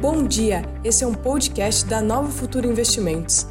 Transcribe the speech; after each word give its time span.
Bom 0.00 0.26
dia, 0.26 0.62
esse 0.82 1.04
é 1.04 1.06
um 1.06 1.12
podcast 1.12 1.86
da 1.86 2.00
Nova 2.00 2.30
Futuro 2.30 2.66
Investimentos. 2.66 3.46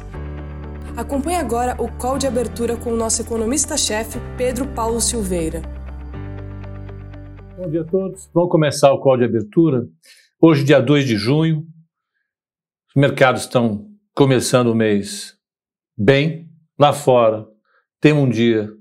Acompanhe 0.96 1.36
agora 1.36 1.80
o 1.80 1.88
call 1.96 2.18
de 2.18 2.26
abertura 2.26 2.76
com 2.76 2.92
o 2.92 2.96
nosso 2.96 3.22
economista-chefe, 3.22 4.18
Pedro 4.36 4.66
Paulo 4.74 5.00
Silveira. 5.00 5.62
Bom 7.56 7.70
dia 7.70 7.82
a 7.82 7.84
todos. 7.84 8.28
Vamos 8.34 8.50
começar 8.50 8.92
o 8.92 8.98
call 8.98 9.16
de 9.16 9.26
abertura. 9.26 9.86
Hoje, 10.42 10.64
dia 10.64 10.80
2 10.80 11.06
de 11.06 11.16
junho, 11.16 11.64
os 12.88 13.00
mercados 13.00 13.42
estão 13.42 13.88
começando 14.12 14.72
o 14.72 14.74
mês 14.74 15.36
bem. 15.96 16.50
Lá 16.76 16.92
fora, 16.92 17.46
tem 18.00 18.12
um 18.12 18.28
dia 18.28 18.72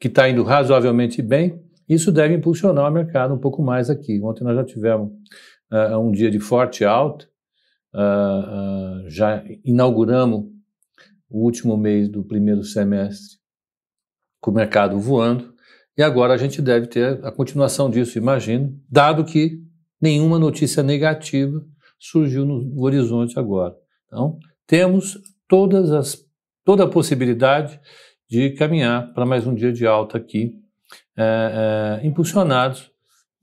que 0.00 0.08
está 0.08 0.28
indo 0.28 0.42
razoavelmente 0.42 1.22
bem. 1.22 1.62
Isso 1.88 2.10
deve 2.10 2.34
impulsionar 2.34 2.90
o 2.90 2.92
mercado 2.92 3.32
um 3.32 3.38
pouco 3.38 3.62
mais 3.62 3.88
aqui. 3.88 4.20
Ontem 4.20 4.42
nós 4.42 4.56
já 4.56 4.64
tivemos 4.64 5.12
um 6.00 6.10
dia 6.12 6.30
de 6.30 6.38
forte 6.38 6.84
alta, 6.84 7.26
já 9.08 9.42
inauguramos 9.64 10.50
o 11.28 11.44
último 11.44 11.76
mês 11.76 12.08
do 12.08 12.22
primeiro 12.22 12.62
semestre 12.62 13.38
com 14.40 14.50
o 14.50 14.54
mercado 14.54 14.98
voando, 14.98 15.54
e 15.96 16.02
agora 16.02 16.34
a 16.34 16.36
gente 16.36 16.60
deve 16.60 16.86
ter 16.86 17.24
a 17.24 17.30
continuação 17.30 17.88
disso, 17.88 18.18
imagino, 18.18 18.78
dado 18.90 19.24
que 19.24 19.62
nenhuma 20.00 20.38
notícia 20.38 20.82
negativa 20.82 21.64
surgiu 21.98 22.44
no, 22.44 22.62
no 22.62 22.82
horizonte 22.82 23.38
agora. 23.38 23.74
Então, 24.06 24.38
temos 24.66 25.18
todas 25.46 25.92
as, 25.92 26.18
toda 26.64 26.84
a 26.84 26.88
possibilidade 26.88 27.80
de 28.28 28.50
caminhar 28.50 29.12
para 29.14 29.24
mais 29.24 29.46
um 29.46 29.54
dia 29.54 29.72
de 29.72 29.86
alta 29.86 30.18
aqui, 30.18 30.54
é, 31.16 32.00
é, 32.02 32.06
impulsionados 32.06 32.90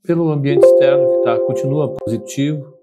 pelo 0.02 0.30
ambiente 0.30 0.64
externo 0.64 1.06
que 1.06 1.24
tá, 1.24 1.38
continua 1.40 1.94
positivo, 1.96 2.74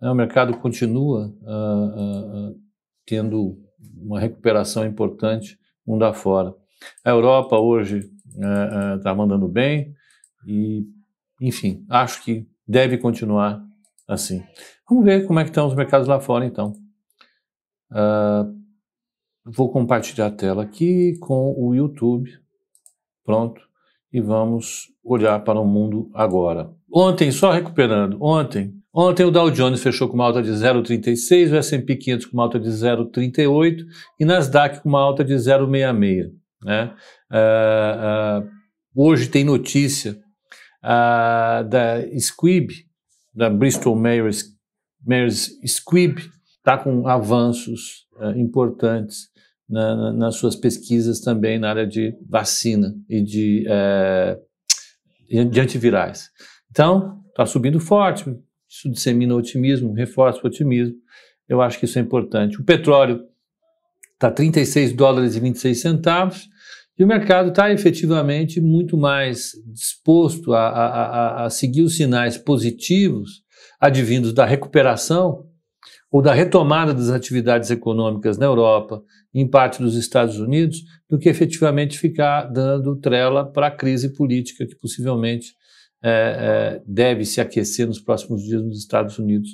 né, 0.00 0.10
o 0.10 0.14
mercado 0.14 0.56
continua 0.58 1.34
uh, 1.42 2.50
uh, 2.50 2.60
tendo 3.06 3.58
uma 3.96 4.20
recuperação 4.20 4.86
importante 4.86 5.58
mundo 5.86 6.04
afora. 6.04 6.54
A 7.04 7.10
Europa 7.10 7.56
hoje 7.58 8.10
está 8.96 9.14
mandando 9.14 9.48
bem 9.48 9.94
e, 10.46 10.84
enfim, 11.40 11.86
acho 11.88 12.22
que 12.22 12.46
deve 12.68 12.98
continuar 12.98 13.64
assim. 14.06 14.44
Vamos 14.88 15.04
ver 15.04 15.26
como 15.26 15.38
é 15.38 15.44
que 15.44 15.50
estão 15.50 15.66
os 15.66 15.74
mercados 15.74 16.06
lá 16.06 16.20
fora, 16.20 16.44
então. 16.44 16.74
Vou 19.44 19.70
compartilhar 19.70 20.26
a 20.26 20.30
tela 20.30 20.64
aqui 20.64 21.16
com 21.18 21.54
o 21.56 21.74
YouTube. 21.74 22.30
Pronto 23.24 23.66
e 24.12 24.20
vamos 24.20 24.86
olhar 25.04 25.38
para 25.40 25.60
o 25.60 25.66
mundo 25.66 26.10
agora. 26.14 26.70
Ontem, 26.92 27.30
só 27.30 27.52
recuperando, 27.52 28.16
ontem, 28.20 28.72
ontem 28.94 29.24
o 29.24 29.30
Dow 29.30 29.50
Jones 29.50 29.82
fechou 29.82 30.08
com 30.08 30.14
uma 30.14 30.24
alta 30.24 30.42
de 30.42 30.50
0,36, 30.50 31.52
o 31.52 31.56
S&P 31.56 31.96
500 31.96 32.26
com 32.26 32.36
uma 32.36 32.44
alta 32.44 32.58
de 32.58 32.68
0,38 32.68 33.84
e 34.18 34.24
Nasdaq 34.24 34.80
com 34.80 34.88
uma 34.88 35.00
alta 35.00 35.24
de 35.24 35.34
0,66. 35.34 36.30
Né? 36.62 36.94
Uh, 37.30 38.44
uh, 38.44 38.50
hoje 38.94 39.28
tem 39.28 39.44
notícia 39.44 40.18
uh, 40.82 41.68
da 41.68 42.00
Squibb, 42.18 42.72
da 43.34 43.50
Bristol 43.50 43.94
Myers, 43.94 44.44
Myers 45.04 45.50
Squibb, 45.66 46.20
está 46.58 46.78
com 46.78 47.06
avanços 47.06 48.06
importantes 48.34 49.28
na, 49.68 49.96
na, 49.96 50.12
nas 50.12 50.36
suas 50.36 50.56
pesquisas 50.56 51.20
também 51.20 51.58
na 51.58 51.70
área 51.70 51.86
de 51.86 52.16
vacina 52.28 52.94
e 53.08 53.22
de, 53.22 53.64
é, 53.68 54.38
de 55.28 55.60
antivirais. 55.60 56.30
Então, 56.70 57.22
está 57.30 57.44
subindo 57.44 57.80
forte, 57.80 58.24
isso 58.68 58.90
dissemina 58.90 59.34
otimismo, 59.34 59.92
reforça 59.92 60.40
o 60.42 60.46
otimismo. 60.46 60.94
Eu 61.48 61.60
acho 61.62 61.78
que 61.78 61.84
isso 61.84 61.98
é 61.98 62.02
importante. 62.02 62.60
O 62.60 62.64
petróleo 62.64 63.24
está 64.14 64.30
36 64.30 64.92
dólares 64.92 65.36
e 65.36 65.40
26 65.40 65.80
centavos 65.80 66.48
e 66.98 67.04
o 67.04 67.06
mercado 67.06 67.50
está 67.50 67.70
efetivamente 67.70 68.60
muito 68.60 68.96
mais 68.96 69.52
disposto 69.66 70.54
a, 70.54 70.68
a, 70.68 71.44
a 71.44 71.50
seguir 71.50 71.82
os 71.82 71.96
sinais 71.96 72.38
positivos 72.38 73.42
advindos 73.78 74.32
da 74.32 74.46
recuperação 74.46 75.45
ou 76.10 76.22
da 76.22 76.32
retomada 76.32 76.94
das 76.94 77.10
atividades 77.10 77.70
econômicas 77.70 78.38
na 78.38 78.46
Europa, 78.46 79.02
em 79.34 79.48
parte 79.48 79.82
dos 79.82 79.96
Estados 79.96 80.38
Unidos, 80.38 80.82
do 81.08 81.18
que 81.18 81.28
efetivamente 81.28 81.98
ficar 81.98 82.44
dando 82.44 82.96
trela 82.96 83.44
para 83.44 83.66
a 83.66 83.70
crise 83.70 84.14
política 84.14 84.66
que 84.66 84.76
possivelmente 84.76 85.54
é, 86.02 86.78
é, 86.78 86.82
deve 86.86 87.24
se 87.24 87.40
aquecer 87.40 87.86
nos 87.86 88.00
próximos 88.00 88.42
dias 88.44 88.62
nos 88.62 88.78
Estados 88.78 89.18
Unidos, 89.18 89.50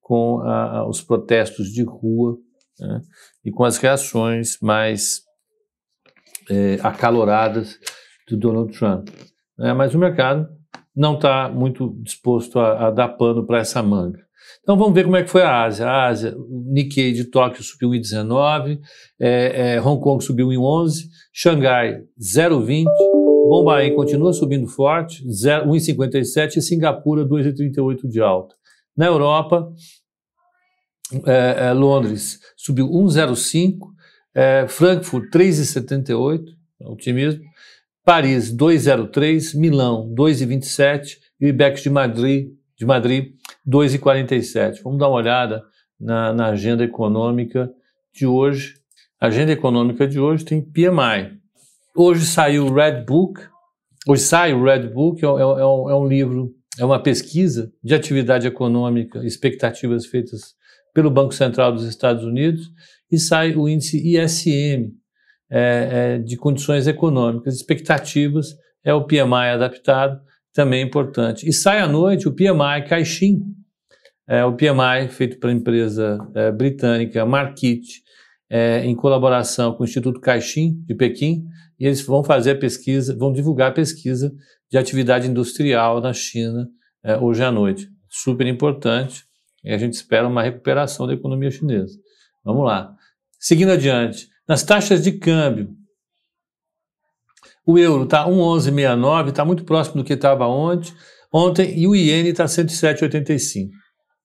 com 0.00 0.40
a, 0.40 0.86
os 0.88 1.00
protestos 1.00 1.68
de 1.68 1.82
rua 1.82 2.36
né, 2.78 3.00
e 3.44 3.50
com 3.50 3.64
as 3.64 3.78
reações 3.78 4.58
mais 4.60 5.22
é, 6.50 6.78
acaloradas 6.82 7.78
do 8.28 8.36
Donald 8.36 8.76
Trump. 8.76 9.08
Né, 9.56 9.72
mas 9.72 9.94
o 9.94 9.98
mercado 9.98 10.48
não 10.94 11.14
está 11.14 11.48
muito 11.48 11.96
disposto 12.02 12.58
a, 12.58 12.88
a 12.88 12.90
dar 12.90 13.08
pano 13.08 13.46
para 13.46 13.58
essa 13.58 13.82
manga. 13.82 14.24
Então 14.62 14.76
vamos 14.76 14.94
ver 14.94 15.04
como 15.04 15.16
é 15.16 15.22
que 15.22 15.30
foi 15.30 15.42
a 15.42 15.64
Ásia. 15.64 15.86
A 15.86 16.06
Ásia, 16.06 16.34
Nikkei 16.48 17.12
de 17.12 17.24
Tóquio 17.24 17.62
subiu 17.62 17.90
1,19, 17.90 18.78
é, 19.20 19.74
é, 19.74 19.80
Hong 19.80 20.00
Kong 20.02 20.22
subiu 20.24 20.48
1,11, 20.48 21.04
Xangai 21.32 22.02
0,20, 22.18 22.84
Bombaim 23.48 23.94
continua 23.94 24.32
subindo 24.32 24.66
forte, 24.66 25.22
1,57 25.26 26.56
e 26.56 26.62
Singapura 26.62 27.26
2,38 27.26 28.08
de 28.08 28.20
alta. 28.20 28.54
Na 28.96 29.06
Europa, 29.06 29.70
é, 31.26 31.66
é 31.66 31.72
Londres 31.72 32.40
subiu 32.56 32.88
1,05, 32.88 33.78
é, 34.34 34.66
Frankfurt 34.66 35.30
3,78, 35.30 36.42
otimismo, 36.86 37.42
Paris 38.04 38.54
2,03, 38.54 39.58
Milão 39.58 40.12
2,27 40.14 41.16
e 41.40 41.46
o 41.46 41.48
IBEX 41.48 41.82
de 41.82 41.90
Madrid 41.90 42.48
de 42.76 42.84
Madrid, 42.84 43.33
2,47. 43.66 44.82
Vamos 44.82 44.98
dar 44.98 45.08
uma 45.08 45.16
olhada 45.16 45.62
na, 45.98 46.32
na, 46.32 46.46
agenda 46.48 46.84
econômica 46.84 47.70
de 48.12 48.26
hoje. 48.26 48.74
A 49.20 49.26
agenda 49.26 49.52
econômica 49.52 50.06
de 50.06 50.18
hoje 50.18 50.44
tem 50.44 50.60
PMI. 50.60 51.38
Hoje 51.96 52.26
saiu 52.26 52.66
o 52.66 52.74
Red 52.74 53.04
Book. 53.04 53.40
Hoje 54.06 54.22
sai 54.22 54.52
o 54.52 54.62
Red 54.62 54.88
Book, 54.88 55.24
é, 55.24 55.26
é, 55.26 55.30
é, 55.30 55.66
um, 55.66 55.90
é 55.90 55.96
um 55.96 56.06
livro, 56.06 56.54
é 56.78 56.84
uma 56.84 57.02
pesquisa 57.02 57.72
de 57.82 57.94
atividade 57.94 58.46
econômica, 58.46 59.24
expectativas 59.24 60.04
feitas 60.04 60.54
pelo 60.92 61.10
Banco 61.10 61.32
Central 61.32 61.72
dos 61.72 61.84
Estados 61.84 62.22
Unidos, 62.22 62.70
e 63.10 63.18
sai 63.18 63.56
o 63.56 63.66
índice 63.66 63.96
ISM, 63.96 64.92
é, 65.50 66.16
é, 66.16 66.18
de 66.18 66.36
condições 66.36 66.86
econômicas, 66.86 67.54
expectativas, 67.54 68.54
é 68.84 68.92
o 68.92 69.04
PMI 69.04 69.52
adaptado, 69.54 70.20
também 70.54 70.80
é 70.80 70.84
importante. 70.84 71.48
E 71.48 71.52
sai 71.52 71.80
à 71.80 71.86
noite 71.86 72.28
o 72.28 72.32
PMI 72.32 72.86
Caixin, 72.88 73.42
é, 74.26 74.44
o 74.44 74.56
PMI 74.56 75.08
feito 75.10 75.38
pela 75.38 75.52
empresa 75.52 76.16
é, 76.34 76.50
britânica 76.52 77.26
Markit, 77.26 78.02
é, 78.48 78.84
em 78.84 78.94
colaboração 78.94 79.74
com 79.74 79.82
o 79.82 79.86
Instituto 79.86 80.20
Caixin 80.20 80.80
de 80.86 80.94
Pequim, 80.94 81.44
e 81.78 81.86
eles 81.86 82.00
vão 82.02 82.22
fazer 82.22 82.52
a 82.52 82.56
pesquisa, 82.56 83.16
vão 83.16 83.32
divulgar 83.32 83.70
a 83.70 83.74
pesquisa 83.74 84.32
de 84.70 84.78
atividade 84.78 85.28
industrial 85.28 86.00
na 86.00 86.12
China 86.12 86.68
é, 87.02 87.18
hoje 87.18 87.42
à 87.42 87.50
noite. 87.50 87.88
Super 88.08 88.46
importante, 88.46 89.24
e 89.64 89.72
a 89.72 89.78
gente 89.78 89.94
espera 89.94 90.28
uma 90.28 90.42
recuperação 90.42 91.06
da 91.06 91.14
economia 91.14 91.50
chinesa. 91.50 91.98
Vamos 92.44 92.64
lá. 92.64 92.94
Seguindo 93.40 93.72
adiante, 93.72 94.28
nas 94.48 94.62
taxas 94.62 95.02
de 95.02 95.12
câmbio, 95.12 95.74
o 97.66 97.78
euro 97.78 98.04
está 98.04 98.26
1,1169, 98.26 99.28
está 99.28 99.44
muito 99.44 99.64
próximo 99.64 100.02
do 100.02 100.04
que 100.04 100.12
estava 100.12 100.46
ontem, 100.46 100.92
ontem, 101.32 101.78
e 101.78 101.86
o 101.86 101.94
iene 101.94 102.30
está 102.30 102.44
107,85. 102.44 103.70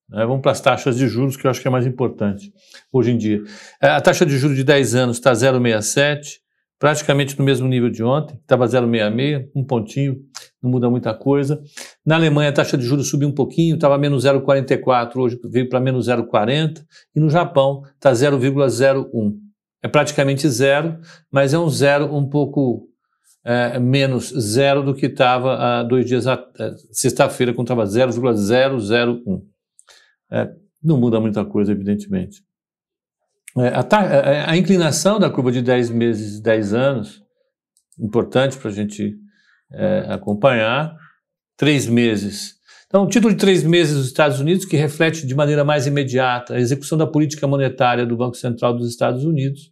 Né? 0.09 0.25
Vamos 0.25 0.41
para 0.41 0.51
as 0.51 0.61
taxas 0.61 0.97
de 0.97 1.07
juros, 1.07 1.37
que 1.37 1.45
eu 1.45 1.51
acho 1.51 1.61
que 1.61 1.67
é 1.67 1.71
mais 1.71 1.85
importante 1.85 2.51
hoje 2.91 3.11
em 3.11 3.17
dia. 3.17 3.41
É, 3.81 3.89
a 3.89 4.01
taxa 4.01 4.25
de 4.25 4.37
juros 4.37 4.57
de 4.57 4.63
10 4.63 4.95
anos 4.95 5.17
está 5.17 5.31
0,67, 5.31 6.39
praticamente 6.77 7.37
no 7.37 7.45
mesmo 7.45 7.67
nível 7.67 7.89
de 7.89 8.03
ontem, 8.03 8.37
estava 8.41 8.65
0,66, 8.65 9.49
um 9.55 9.63
pontinho, 9.63 10.17
não 10.61 10.71
muda 10.71 10.89
muita 10.89 11.13
coisa. 11.13 11.61
Na 12.05 12.15
Alemanha, 12.15 12.49
a 12.49 12.53
taxa 12.53 12.77
de 12.77 12.83
juros 12.83 13.09
subiu 13.09 13.29
um 13.29 13.33
pouquinho, 13.33 13.75
estava 13.75 13.97
menos 13.97 14.25
0,44, 14.25 15.15
hoje 15.17 15.39
veio 15.45 15.69
para 15.69 15.79
menos 15.79 16.07
0,40, 16.07 16.83
e 17.15 17.19
no 17.19 17.29
Japão 17.29 17.83
está 17.95 18.11
0,01. 18.11 19.33
É 19.81 19.87
praticamente 19.87 20.47
zero, 20.49 20.99
mas 21.31 21.53
é 21.53 21.59
um 21.59 21.69
zero 21.69 22.13
um 22.13 22.27
pouco 22.27 22.88
é, 23.43 23.79
menos 23.79 24.29
zero 24.29 24.83
do 24.83 24.93
que 24.93 25.05
estava 25.05 25.55
há 25.55 25.83
dois 25.83 26.05
dias, 26.05 26.27
é, 26.27 26.37
sexta-feira, 26.91 27.53
quando 27.53 27.67
estava 27.67 27.85
0,001. 27.85 29.45
É, 30.31 30.49
não 30.83 30.97
muda 30.97 31.19
muita 31.19 31.43
coisa, 31.45 31.71
evidentemente. 31.71 32.43
É, 33.57 33.69
a, 33.69 34.51
a, 34.51 34.57
inclinação 34.57 35.19
da 35.19 35.29
curva 35.29 35.51
de 35.51 35.61
10 35.61 35.89
meses 35.89 36.39
e 36.39 36.43
10 36.43 36.73
anos, 36.73 37.23
importante 37.99 38.57
para 38.57 38.69
a 38.69 38.73
gente 38.73 39.17
acompanhar, 40.07 40.97
três 41.55 41.85
meses 41.85 42.55
Então, 42.87 43.03
o 43.03 43.07
título 43.07 43.31
de 43.31 43.39
três 43.39 43.63
meses 43.63 43.95
dos 43.95 44.07
Estados 44.07 44.39
Unidos, 44.39 44.65
que 44.65 44.75
reflete 44.75 45.27
de 45.27 45.35
maneira 45.35 45.63
mais 45.63 45.85
imediata 45.85 46.55
a 46.55 46.59
execução 46.59 46.97
da 46.97 47.05
política 47.05 47.45
monetária 47.45 48.03
do 48.03 48.17
Banco 48.17 48.35
Central 48.35 48.73
dos 48.73 48.89
Estados 48.89 49.23
Unidos, 49.25 49.71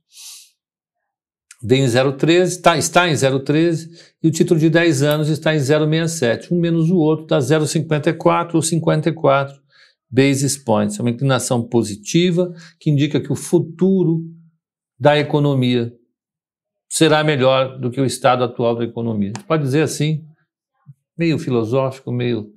vem 1.63 1.83
em 1.83 1.87
0,13, 1.87 2.43
está, 2.43 2.77
está 2.77 3.09
em 3.09 3.13
0,13, 3.13 3.87
e 4.21 4.27
o 4.27 4.31
título 4.31 4.59
de 4.59 4.69
10 4.69 5.03
anos 5.03 5.29
está 5.29 5.55
em 5.55 5.57
0,67. 5.57 6.51
Um 6.51 6.59
menos 6.59 6.89
o 6.89 6.97
outro 6.97 7.25
dá 7.25 7.39
0,54 7.39 8.55
ou 8.55 8.61
54 8.61 9.55
basis 10.09 10.57
points. 10.57 10.99
É 10.99 11.01
uma 11.01 11.09
inclinação 11.09 11.63
positiva 11.63 12.53
que 12.79 12.89
indica 12.89 13.19
que 13.19 13.31
o 13.31 13.35
futuro 13.35 14.23
da 14.99 15.17
economia 15.17 15.93
será 16.89 17.23
melhor 17.23 17.79
do 17.79 17.91
que 17.91 17.99
o 17.99 18.05
estado 18.05 18.43
atual 18.43 18.75
da 18.75 18.85
economia. 18.85 19.33
Pode 19.47 19.63
dizer 19.63 19.81
assim, 19.81 20.23
meio 21.17 21.37
filosófico, 21.37 22.11
meio 22.11 22.51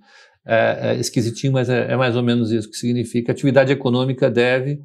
é, 0.46 0.92
é, 0.92 0.96
esquisitinho, 0.96 1.52
mas 1.52 1.68
é, 1.68 1.92
é, 1.92 1.96
mais 1.96 2.16
ou 2.16 2.22
menos 2.22 2.50
isso 2.50 2.70
que 2.70 2.76
significa. 2.76 3.32
A 3.32 3.34
atividade 3.34 3.72
econômica 3.72 4.30
deve 4.30 4.80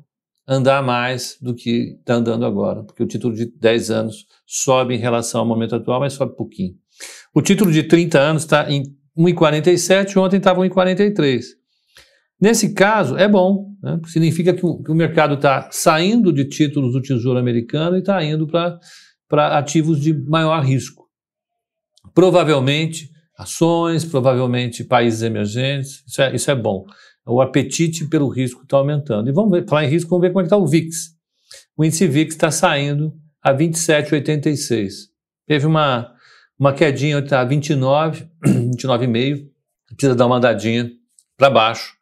andar 0.48 0.84
mais 0.84 1.38
do 1.42 1.56
que 1.56 1.98
está 2.00 2.16
andando 2.16 2.46
agora, 2.46 2.84
porque 2.84 3.04
o 3.04 3.08
título 3.08 3.34
de 3.34 3.46
10 3.46 3.92
anos 3.92 4.26
sobe 4.46 4.96
em 4.96 5.00
relação 5.00 5.42
ao 5.42 5.48
momento 5.48 5.76
atual, 5.76 6.00
mas 6.00 6.14
sobe 6.14 6.36
pouquinho. 6.36 6.76
O 7.34 7.42
título 7.42 7.72
de 7.72 7.84
30 7.84 8.20
anos 8.20 8.44
está 8.44 8.70
em 8.72 8.84
1,47, 9.18 10.18
ontem 10.18 10.38
estava 10.38 10.62
1,43. 10.62 11.44
Nesse 12.40 12.74
caso, 12.74 13.18
é 13.18 13.28
bom, 13.28 13.74
né? 13.82 14.00
significa 14.08 14.54
que 14.54 14.66
o, 14.66 14.84
que 14.84 14.92
o 14.92 14.96
mercado 14.96 15.36
está 15.36 15.70
saindo 15.72 16.32
de 16.32 16.46
títulos 16.46 16.94
do 16.94 17.02
Tesouro 17.02 17.40
Americano 17.40 17.96
e 17.96 18.00
está 18.00 18.24
indo 18.24 18.46
para 18.48 19.58
ativos 19.58 20.00
de 20.00 20.14
maior 20.14 20.64
risco. 20.64 21.06
Provavelmente 22.14 23.10
ações, 23.38 24.06
provavelmente 24.06 24.84
países 24.84 25.22
emergentes, 25.22 26.04
isso 26.08 26.22
é, 26.22 26.36
isso 26.36 26.52
é 26.52 26.56
bom. 26.56 26.86
O 27.26 27.42
apetite 27.42 28.06
pelo 28.06 28.30
risco 28.30 28.64
está 28.64 28.78
aumentando. 28.78 29.30
E 29.30 29.34
vamos 29.34 29.52
ver, 29.52 29.68
falar 29.68 29.86
em 29.86 29.90
risco, 29.90 30.10
vamos 30.10 30.22
ver 30.22 30.30
como 30.30 30.42
é 30.42 30.44
que 30.44 30.48
está 30.48 30.58
o 30.58 30.68
VIX. 30.68 30.96
O 31.76 31.84
índice 31.84 32.08
VIX 32.08 32.34
está 32.34 32.52
saindo 32.52 33.14
a 33.42 33.54
27,86. 33.54 35.10
Teve 35.48 35.66
uma, 35.66 36.14
uma 36.58 36.74
quedinha, 36.74 37.20
está 37.20 37.42
a 37.42 37.46
29, 37.46 38.28
29,5. 38.44 39.50
Precisa 39.96 40.16
dar 40.16 40.26
uma 40.26 40.38
andadinha 40.38 40.92
para 41.38 41.50
baixo 41.50 41.96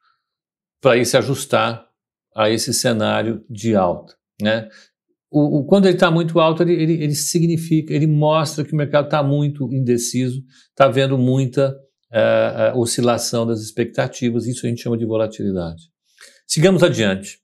para 0.81 0.97
ir 0.97 1.05
se 1.05 1.15
ajustar 1.15 1.87
a 2.35 2.49
esse 2.49 2.73
cenário 2.73 3.43
de 3.49 3.75
alta. 3.75 4.15
Né? 4.41 4.67
O, 5.31 5.59
o, 5.59 5.65
quando 5.65 5.85
ele 5.85 5.95
está 5.95 6.11
muito 6.11 6.39
alto, 6.39 6.61
ele, 6.61 6.73
ele, 6.73 6.93
ele, 7.03 7.15
significa, 7.15 7.93
ele 7.93 8.05
mostra 8.05 8.63
que 8.63 8.73
o 8.73 8.75
mercado 8.75 9.05
está 9.05 9.23
muito 9.23 9.71
indeciso, 9.73 10.43
está 10.69 10.87
vendo 10.87 11.17
muita 11.17 11.75
uh, 12.13 12.77
oscilação 12.77 13.45
das 13.45 13.61
expectativas, 13.61 14.45
isso 14.45 14.65
a 14.65 14.69
gente 14.69 14.81
chama 14.81 14.97
de 14.97 15.05
volatilidade. 15.05 15.83
Sigamos 16.47 16.83
adiante. 16.83 17.39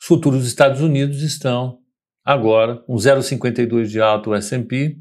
Os 0.00 0.06
futuros 0.06 0.40
dos 0.40 0.48
Estados 0.48 0.80
Unidos 0.80 1.22
estão 1.22 1.78
agora 2.24 2.82
um 2.88 2.94
0,52 2.94 3.86
de 3.86 4.00
alto 4.00 4.30
o 4.30 4.34
S&P, 4.34 4.98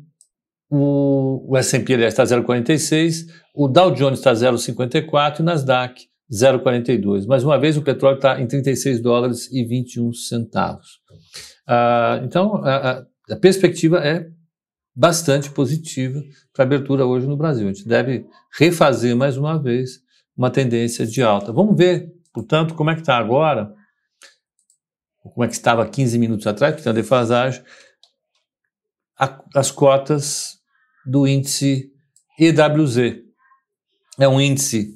o, 0.69 1.55
S&P 1.55 1.93
está 1.93 2.23
0,46, 2.23 3.27
o 3.53 3.67
Dow 3.67 3.91
Jones 3.91 4.19
está 4.19 4.33
0,54 4.33 5.39
e 5.39 5.41
o 5.41 5.45
Nasdaq 5.45 6.07
0,42. 6.31 7.27
Mais 7.27 7.43
uma 7.43 7.59
vez, 7.59 7.77
o 7.77 7.83
petróleo 7.83 8.15
está 8.15 8.41
em 8.41 8.47
36 8.47 8.99
dólares 8.99 9.51
e 9.51 9.63
21 9.63 10.13
centavos. 10.13 10.99
Ah, 11.67 12.21
então, 12.23 12.55
a, 12.63 13.05
a, 13.29 13.35
perspectiva 13.35 13.99
é 13.99 14.27
bastante 14.95 15.49
positiva 15.49 16.21
para 16.53 16.63
a 16.63 16.67
abertura 16.67 17.05
hoje 17.05 17.27
no 17.27 17.37
Brasil. 17.37 17.67
A 17.67 17.73
gente 17.73 17.87
deve 17.87 18.25
refazer 18.57 19.15
mais 19.15 19.37
uma 19.37 19.61
vez 19.61 20.01
uma 20.37 20.49
tendência 20.49 21.05
de 21.05 21.21
alta. 21.21 21.51
Vamos 21.51 21.75
ver, 21.75 22.13
portanto, 22.33 22.75
como 22.75 22.89
é 22.89 22.95
que 22.95 23.01
está 23.01 23.17
agora, 23.17 23.73
como 25.21 25.43
é 25.43 25.47
que 25.47 25.53
estava 25.53 25.87
15 25.87 26.17
minutos 26.19 26.45
atrás, 26.45 26.73
porque 26.73 26.83
tem 26.83 26.91
a 26.91 26.95
defasagem, 26.95 27.63
a, 29.17 29.41
as 29.55 29.71
cotas 29.71 30.59
do 31.05 31.27
índice 31.27 31.91
EWZ. 32.39 33.23
É 34.19 34.27
um 34.27 34.39
índice 34.39 34.95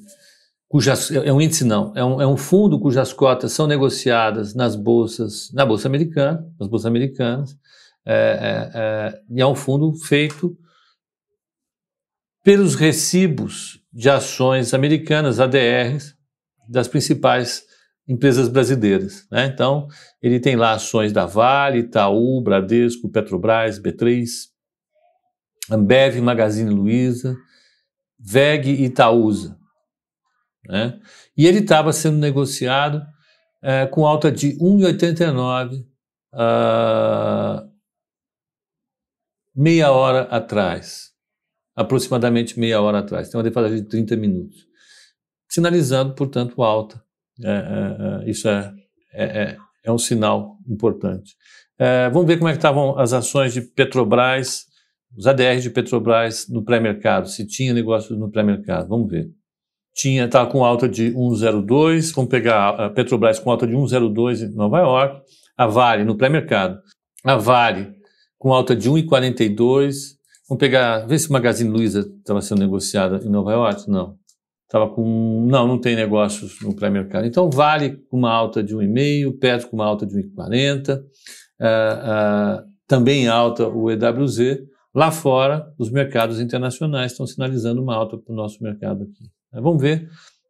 cujas 0.68 1.10
é 1.10 1.32
um 1.32 1.40
índice 1.40 1.64
não, 1.64 1.92
é 1.96 2.04
um, 2.04 2.20
é 2.20 2.26
um 2.26 2.36
fundo 2.36 2.78
cujas 2.78 3.12
cotas 3.12 3.52
são 3.52 3.66
negociadas 3.66 4.54
nas 4.54 4.76
bolsas, 4.76 5.50
na 5.52 5.64
bolsa 5.64 5.88
americana, 5.88 6.46
nas 6.60 6.68
bolsas 6.68 6.86
americanas, 6.86 7.56
é, 8.10 8.72
é, 8.74 9.38
é, 9.38 9.40
é 9.42 9.46
um 9.46 9.54
fundo 9.54 9.92
feito 9.94 10.56
pelos 12.42 12.74
recibos 12.74 13.82
de 13.92 14.08
ações 14.08 14.72
americanas, 14.72 15.38
ADRs, 15.38 16.16
das 16.66 16.88
principais 16.88 17.64
empresas 18.08 18.48
brasileiras. 18.48 19.26
Né? 19.30 19.44
Então, 19.46 19.86
ele 20.22 20.40
tem 20.40 20.56
lá 20.56 20.72
ações 20.72 21.12
da 21.12 21.26
Vale, 21.26 21.80
Itaú, 21.80 22.40
Bradesco, 22.40 23.10
Petrobras, 23.10 23.78
B3, 23.78 24.24
Ambev, 25.70 26.18
Magazine 26.22 26.70
Luiza, 26.70 27.36
VEG 28.18 28.70
e 28.70 28.84
Itaúsa. 28.84 29.58
Né? 30.66 30.98
E 31.36 31.46
ele 31.46 31.58
estava 31.58 31.92
sendo 31.92 32.16
negociado 32.16 33.02
é, 33.62 33.86
com 33.86 34.06
alta 34.06 34.32
de 34.32 34.56
1,89 34.58 35.84
uh, 36.32 37.67
meia 39.58 39.90
hora 39.90 40.22
atrás, 40.22 41.10
aproximadamente 41.74 42.58
meia 42.58 42.80
hora 42.80 43.00
atrás. 43.00 43.28
Tem 43.28 43.36
uma 43.36 43.42
defasagem 43.42 43.82
de 43.82 43.88
30 43.88 44.16
minutos, 44.16 44.66
sinalizando, 45.48 46.14
portanto, 46.14 46.62
alta. 46.62 47.02
É, 47.42 47.50
é, 47.50 48.26
é 48.26 48.30
isso 48.30 48.48
é, 48.48 48.72
é, 49.12 49.24
é, 49.24 49.56
é, 49.84 49.92
um 49.92 49.98
sinal 49.98 50.56
importante. 50.68 51.34
É, 51.76 52.08
vamos 52.10 52.28
ver 52.28 52.36
como 52.36 52.48
é 52.48 52.52
que 52.52 52.58
estavam 52.58 52.96
as 52.96 53.12
ações 53.12 53.52
de 53.52 53.62
Petrobras, 53.62 54.66
os 55.16 55.26
ADRs 55.26 55.64
de 55.64 55.70
Petrobras 55.70 56.46
no 56.48 56.64
pré-mercado, 56.64 57.28
se 57.28 57.44
tinha 57.44 57.74
negócios 57.74 58.16
no 58.16 58.30
pré-mercado. 58.30 58.88
Vamos 58.88 59.10
ver 59.10 59.28
tinha 59.98 60.26
estava 60.26 60.46
tá 60.46 60.52
com 60.52 60.64
alta 60.64 60.88
de 60.88 61.12
1,02, 61.12 62.14
vamos 62.14 62.30
pegar 62.30 62.68
a 62.68 62.88
Petrobras 62.88 63.40
com 63.40 63.50
alta 63.50 63.66
de 63.66 63.74
1,02 63.74 64.42
em 64.42 64.54
Nova 64.54 64.78
York, 64.78 65.22
a 65.56 65.66
Vale 65.66 66.04
no 66.04 66.16
pré-mercado, 66.16 66.80
a 67.24 67.34
Vale 67.34 67.98
com 68.38 68.52
alta 68.52 68.74
de 68.74 68.88
1,42, 68.88 70.16
vamos 70.48 70.60
pegar, 70.60 71.06
ver 71.06 71.18
se 71.18 71.30
Magazine 71.30 71.68
Luiza 71.68 72.00
estava 72.18 72.40
sendo 72.40 72.60
negociada 72.60 73.20
em 73.24 73.28
Nova 73.28 73.52
York, 73.52 73.90
não, 73.90 74.16
estava 74.64 74.88
com, 74.88 75.46
não, 75.50 75.66
não 75.66 75.78
tem 75.80 75.96
negócios 75.96 76.60
no 76.62 76.74
pré-mercado, 76.74 77.26
então 77.26 77.50
Vale 77.50 77.96
com 78.08 78.16
uma 78.16 78.30
alta 78.30 78.62
de 78.62 78.76
1,5, 78.76 79.38
Petro 79.38 79.68
com 79.68 79.76
uma 79.76 79.86
alta 79.86 80.06
de 80.06 80.14
1,40, 80.14 80.98
uh, 80.98 81.02
uh, 81.02 82.68
também 82.86 83.26
alta 83.26 83.66
o 83.68 83.90
EWZ, 83.90 84.60
lá 84.94 85.10
fora 85.10 85.72
os 85.76 85.90
mercados 85.90 86.40
internacionais 86.40 87.12
estão 87.12 87.26
sinalizando 87.26 87.82
uma 87.82 87.94
alta 87.94 88.16
para 88.16 88.32
o 88.32 88.36
nosso 88.36 88.62
mercado 88.62 89.02
aqui. 89.02 89.30
Vamos 89.52 89.82
ver 89.82 90.08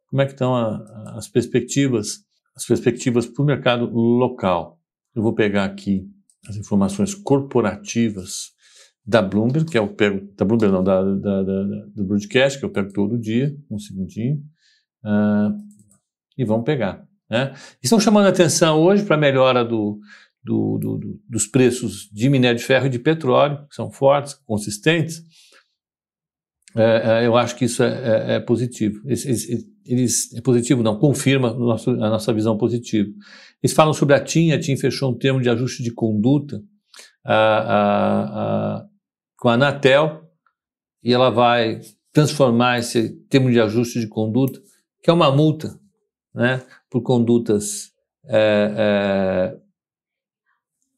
como 0.09 0.21
é 0.21 0.25
que 0.25 0.33
estão 0.33 0.55
a, 0.55 1.15
as 1.17 1.27
perspectivas, 1.27 2.19
as 2.55 2.65
perspectivas 2.65 3.25
para 3.25 3.41
o 3.41 3.45
mercado 3.45 3.85
local. 3.89 4.79
Eu 5.15 5.23
vou 5.23 5.33
pegar 5.33 5.65
aqui 5.65 6.07
as 6.47 6.55
informações 6.55 7.13
corporativas 7.13 8.51
da 9.05 9.21
Bloomberg, 9.21 9.69
que 9.69 9.77
é 9.77 9.81
o 9.81 9.87
pego, 9.87 10.31
da 10.35 10.45
Bloomberg 10.45 10.73
não, 10.73 10.83
da, 10.83 11.03
da, 11.03 11.43
da, 11.43 11.63
do 11.95 12.05
broadcast, 12.05 12.59
que 12.59 12.65
eu 12.65 12.69
pego 12.69 12.93
todo 12.93 13.19
dia, 13.19 13.55
um 13.69 13.79
segundinho, 13.79 14.37
uh, 15.03 15.51
e 16.37 16.45
vamos 16.45 16.65
pegar. 16.65 17.07
Né? 17.29 17.53
Estão 17.81 17.99
chamando 17.99 18.27
a 18.27 18.29
atenção 18.29 18.79
hoje 18.79 19.03
para 19.03 19.15
a 19.15 19.19
melhora 19.19 19.65
do, 19.65 19.99
do, 20.43 20.77
do, 20.77 21.19
dos 21.27 21.47
preços 21.47 22.09
de 22.11 22.29
minério 22.29 22.59
de 22.59 22.65
ferro 22.65 22.85
e 22.85 22.89
de 22.89 22.99
petróleo, 22.99 23.65
que 23.67 23.75
são 23.75 23.91
fortes, 23.91 24.33
consistentes, 24.45 25.23
é, 26.75 27.21
é, 27.21 27.25
eu 27.25 27.35
acho 27.35 27.55
que 27.55 27.65
isso 27.65 27.81
é, 27.83 27.87
é, 27.87 28.35
é 28.35 28.39
positivo. 28.39 29.01
Eles, 29.05 29.25
eles, 29.85 30.33
é 30.35 30.41
positivo, 30.41 30.83
não, 30.83 30.99
confirma 30.99 31.51
nosso, 31.53 31.91
a 31.91 32.09
nossa 32.09 32.31
visão 32.31 32.57
positiva. 32.57 33.09
Eles 33.61 33.75
falam 33.75 33.93
sobre 33.93 34.15
a 34.15 34.23
TIM, 34.23 34.51
a 34.51 34.59
TIM 34.59 34.77
fechou 34.77 35.11
um 35.11 35.17
termo 35.17 35.41
de 35.41 35.49
ajuste 35.49 35.83
de 35.83 35.91
conduta 35.91 36.61
a, 37.25 37.35
a, 37.35 38.23
a, 38.77 38.85
com 39.37 39.49
a 39.49 39.53
Anatel 39.53 40.23
e 41.03 41.13
ela 41.13 41.29
vai 41.29 41.81
transformar 42.11 42.79
esse 42.79 43.09
termo 43.29 43.51
de 43.51 43.59
ajuste 43.59 43.99
de 43.99 44.07
conduta, 44.07 44.59
que 45.03 45.09
é 45.09 45.13
uma 45.13 45.31
multa 45.31 45.79
né, 46.33 46.61
por 46.89 47.01
condutas 47.01 47.91
é, 48.25 48.73
é, 48.77 49.57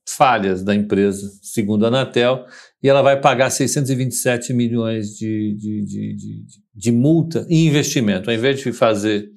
falhas 0.08 0.64
da 0.64 0.76
empresa, 0.76 1.32
segundo 1.42 1.86
a 1.86 1.88
Anatel, 1.88 2.46
e 2.82 2.90
ela 2.90 3.02
vai 3.02 3.20
pagar 3.20 3.50
627 3.50 4.54
milhões 4.54 5.16
de, 5.18 5.56
de, 5.56 5.82
de, 5.84 6.16
de, 6.16 6.46
de 6.74 6.92
multa 6.92 7.46
em 7.50 7.68
investimento. 7.68 8.30
Ao 8.30 8.36
invés 8.36 8.60
de 8.60 8.72
fazer, 8.74 9.30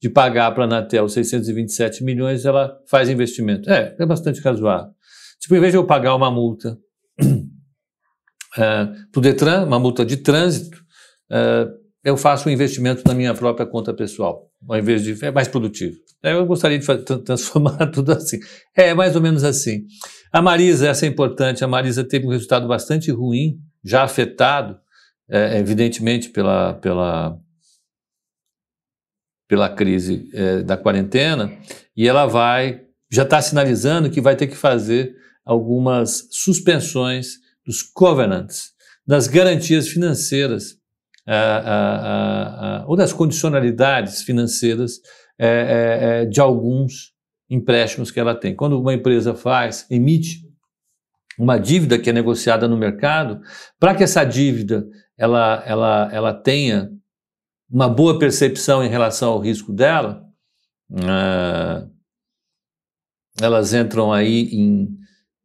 de 0.00 0.08
pagar 0.10 0.52
para 0.52 0.64
a 0.64 0.66
Anatel 0.66 1.08
627 1.08 2.04
milhões, 2.04 2.44
ela 2.44 2.78
faz 2.88 3.08
investimento. 3.08 3.70
É, 3.70 3.96
é 3.98 4.06
bastante 4.06 4.40
razoável. 4.40 4.90
Tipo, 5.40 5.56
em 5.56 5.60
vez 5.60 5.72
de 5.72 5.78
eu 5.78 5.86
pagar 5.86 6.14
uma 6.14 6.30
multa 6.30 6.78
uh, 7.22 7.46
para 9.10 9.18
o 9.18 9.20
Detran, 9.20 9.64
uma 9.64 9.78
multa 9.78 10.04
de 10.04 10.18
trânsito, 10.18 10.78
uh, 11.30 11.70
eu 12.04 12.16
faço 12.16 12.48
um 12.48 12.52
investimento 12.52 13.02
na 13.06 13.14
minha 13.14 13.34
própria 13.34 13.66
conta 13.66 13.92
pessoal, 13.92 14.48
ao 14.68 14.78
invés 14.78 15.02
de. 15.02 15.24
É 15.24 15.30
mais 15.30 15.48
produtivo. 15.48 15.96
Eu 16.22 16.46
gostaria 16.46 16.78
de 16.78 16.86
transformar 17.24 17.86
tudo 17.90 18.12
assim. 18.12 18.38
É 18.76 18.94
mais 18.94 19.16
ou 19.16 19.22
menos 19.22 19.44
assim. 19.44 19.84
A 20.32 20.40
Marisa, 20.40 20.88
essa 20.88 21.06
é 21.06 21.08
importante, 21.08 21.64
a 21.64 21.68
Marisa 21.68 22.04
teve 22.04 22.26
um 22.26 22.30
resultado 22.30 22.66
bastante 22.68 23.10
ruim, 23.10 23.58
já 23.84 24.02
afetado, 24.02 24.78
é, 25.28 25.58
evidentemente, 25.58 26.28
pela, 26.30 26.74
pela, 26.74 27.38
pela 29.48 29.68
crise 29.68 30.28
é, 30.32 30.62
da 30.62 30.76
quarentena, 30.76 31.52
e 31.96 32.06
ela 32.08 32.26
vai, 32.26 32.82
já 33.10 33.22
está 33.22 33.40
sinalizando 33.40 34.10
que 34.10 34.20
vai 34.20 34.36
ter 34.36 34.46
que 34.46 34.56
fazer 34.56 35.14
algumas 35.44 36.28
suspensões 36.30 37.34
dos 37.64 37.82
covenants, 37.82 38.72
das 39.06 39.28
garantias 39.28 39.88
financeiras 39.88 40.76
ou 42.86 42.96
das 42.96 43.12
condicionalidades 43.12 44.22
financeiras 44.22 45.00
é, 45.38 46.22
é, 46.22 46.24
de 46.24 46.40
alguns 46.40 47.12
empréstimos 47.50 48.10
que 48.10 48.20
ela 48.20 48.34
tem. 48.34 48.54
Quando 48.54 48.80
uma 48.80 48.94
empresa 48.94 49.34
faz, 49.34 49.86
emite 49.90 50.46
uma 51.38 51.58
dívida 51.58 51.98
que 51.98 52.10
é 52.10 52.12
negociada 52.12 52.66
no 52.66 52.76
mercado, 52.76 53.40
para 53.78 53.94
que 53.94 54.02
essa 54.02 54.24
dívida 54.24 54.86
ela, 55.18 55.62
ela, 55.66 56.08
ela 56.12 56.34
tenha 56.34 56.90
uma 57.70 57.88
boa 57.88 58.18
percepção 58.18 58.82
em 58.82 58.88
relação 58.88 59.32
ao 59.32 59.40
risco 59.40 59.72
dela, 59.72 60.24
uh, 60.90 61.90
elas 63.40 63.74
entram 63.74 64.12
aí 64.12 64.48
em, 64.52 64.98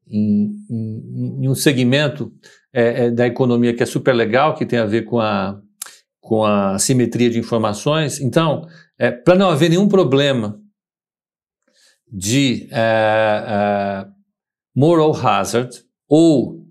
em, 0.08 0.52
em, 0.70 1.44
em 1.44 1.50
um 1.50 1.56
segmento 1.56 2.32
é, 2.74 3.06
é, 3.06 3.12
da 3.12 3.28
economia 3.28 3.76
que 3.76 3.84
é 3.84 3.86
super 3.86 4.14
legal, 4.14 4.56
que 4.56 4.66
tem 4.66 4.80
a 4.80 4.86
ver 4.86 5.04
com 5.04 5.20
a, 5.20 5.60
com 6.20 6.46
a 6.46 6.80
simetria 6.80 7.30
de 7.30 7.40
informações. 7.40 8.20
Então, 8.22 8.68
é, 8.98 9.12
para 9.12 9.36
não 9.36 9.50
haver 9.50 9.70
nenhum 9.70 9.88
problema 9.90 10.60
de 12.08 12.68
é, 12.72 12.76
é, 12.78 14.08
moral 14.76 15.14
hazard 15.16 15.84
ou 16.08 16.66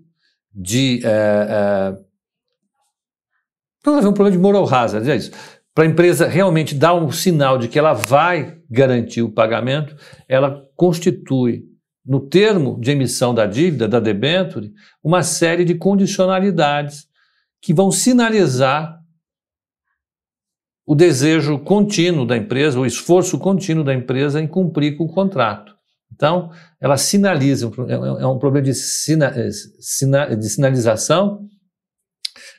de. 0.53 1.01
É, 3.85 3.89
não 3.89 3.97
haver 3.97 4.07
um 4.07 4.13
problema 4.13 4.37
de 4.37 4.41
moral 4.41 4.73
hazard, 4.73 5.09
é 5.09 5.15
isso. 5.15 5.31
Para 5.73 5.85
a 5.85 5.87
empresa 5.87 6.27
realmente 6.27 6.75
dar 6.75 6.93
um 6.93 7.11
sinal 7.11 7.57
de 7.57 7.67
que 7.67 7.79
ela 7.79 7.93
vai 7.93 8.57
garantir 8.69 9.21
o 9.21 9.31
pagamento, 9.31 9.95
ela 10.27 10.61
constitui 10.75 11.63
no 12.05 12.19
termo 12.19 12.79
de 12.79 12.91
emissão 12.91 13.33
da 13.33 13.45
dívida, 13.45 13.87
da 13.87 13.99
debenture, 13.99 14.71
uma 15.03 15.23
série 15.23 15.63
de 15.63 15.75
condicionalidades 15.75 17.07
que 17.61 17.73
vão 17.73 17.91
sinalizar 17.91 18.99
o 20.85 20.95
desejo 20.95 21.59
contínuo 21.59 22.25
da 22.25 22.35
empresa, 22.35 22.79
o 22.79 22.85
esforço 22.85 23.37
contínuo 23.37 23.83
da 23.83 23.93
empresa 23.93 24.41
em 24.41 24.47
cumprir 24.47 24.97
com 24.97 25.05
o 25.05 25.13
contrato. 25.13 25.73
Então, 26.13 26.51
ela 26.81 26.97
sinaliza, 26.97 27.71
é 28.19 28.27
um 28.27 28.37
problema 28.37 28.65
de, 28.65 28.73
sina, 28.73 29.27
é, 29.27 30.35
de 30.35 30.49
sinalização 30.49 31.47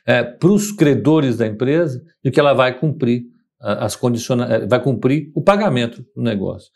é, 0.05 0.23
para 0.23 0.49
os 0.49 0.71
credores 0.71 1.37
da 1.37 1.47
empresa 1.47 2.03
de 2.23 2.31
que 2.31 2.39
ela 2.39 2.53
vai 2.53 2.77
cumprir 2.77 3.23
as 3.59 3.95
condições, 3.95 4.41
é, 4.49 4.65
vai 4.65 4.81
cumprir 4.81 5.31
o 5.33 5.41
pagamento 5.41 6.05
do 6.15 6.21
negócio. 6.21 6.69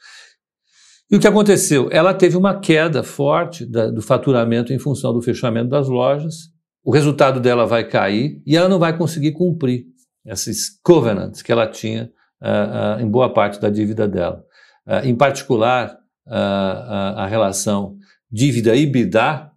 E 1.10 1.16
o 1.16 1.20
que 1.20 1.28
aconteceu? 1.28 1.90
Ela 1.92 2.14
teve 2.14 2.36
uma 2.36 2.60
queda 2.60 3.04
forte 3.04 3.66
da, 3.66 3.90
do 3.90 4.02
faturamento 4.02 4.74
em 4.74 4.80
função 4.80 5.14
do 5.14 5.22
fechamento 5.22 5.70
das 5.70 5.88
lojas. 5.88 6.50
O 6.84 6.92
resultado 6.92 7.40
dela 7.40 7.66
vai 7.66 7.86
cair 7.86 8.42
e 8.46 8.56
ela 8.56 8.70
não 8.70 8.80
vai 8.80 8.98
conseguir 8.98 9.32
cumprir 9.32 9.86
esses 10.26 10.80
covenants 10.82 11.42
que 11.42 11.52
ela 11.52 11.68
tinha 11.68 12.12
uh, 12.42 13.00
uh, 13.00 13.02
em 13.02 13.10
boa 13.10 13.34
parte 13.34 13.60
da 13.60 13.70
dívida 13.70 14.08
dela. 14.08 14.44
Uh, 14.86 15.06
em 15.06 15.16
particular, 15.16 15.98
a 16.30 17.26
relação 17.26 17.96
dívida-EBITDA, 18.30 19.50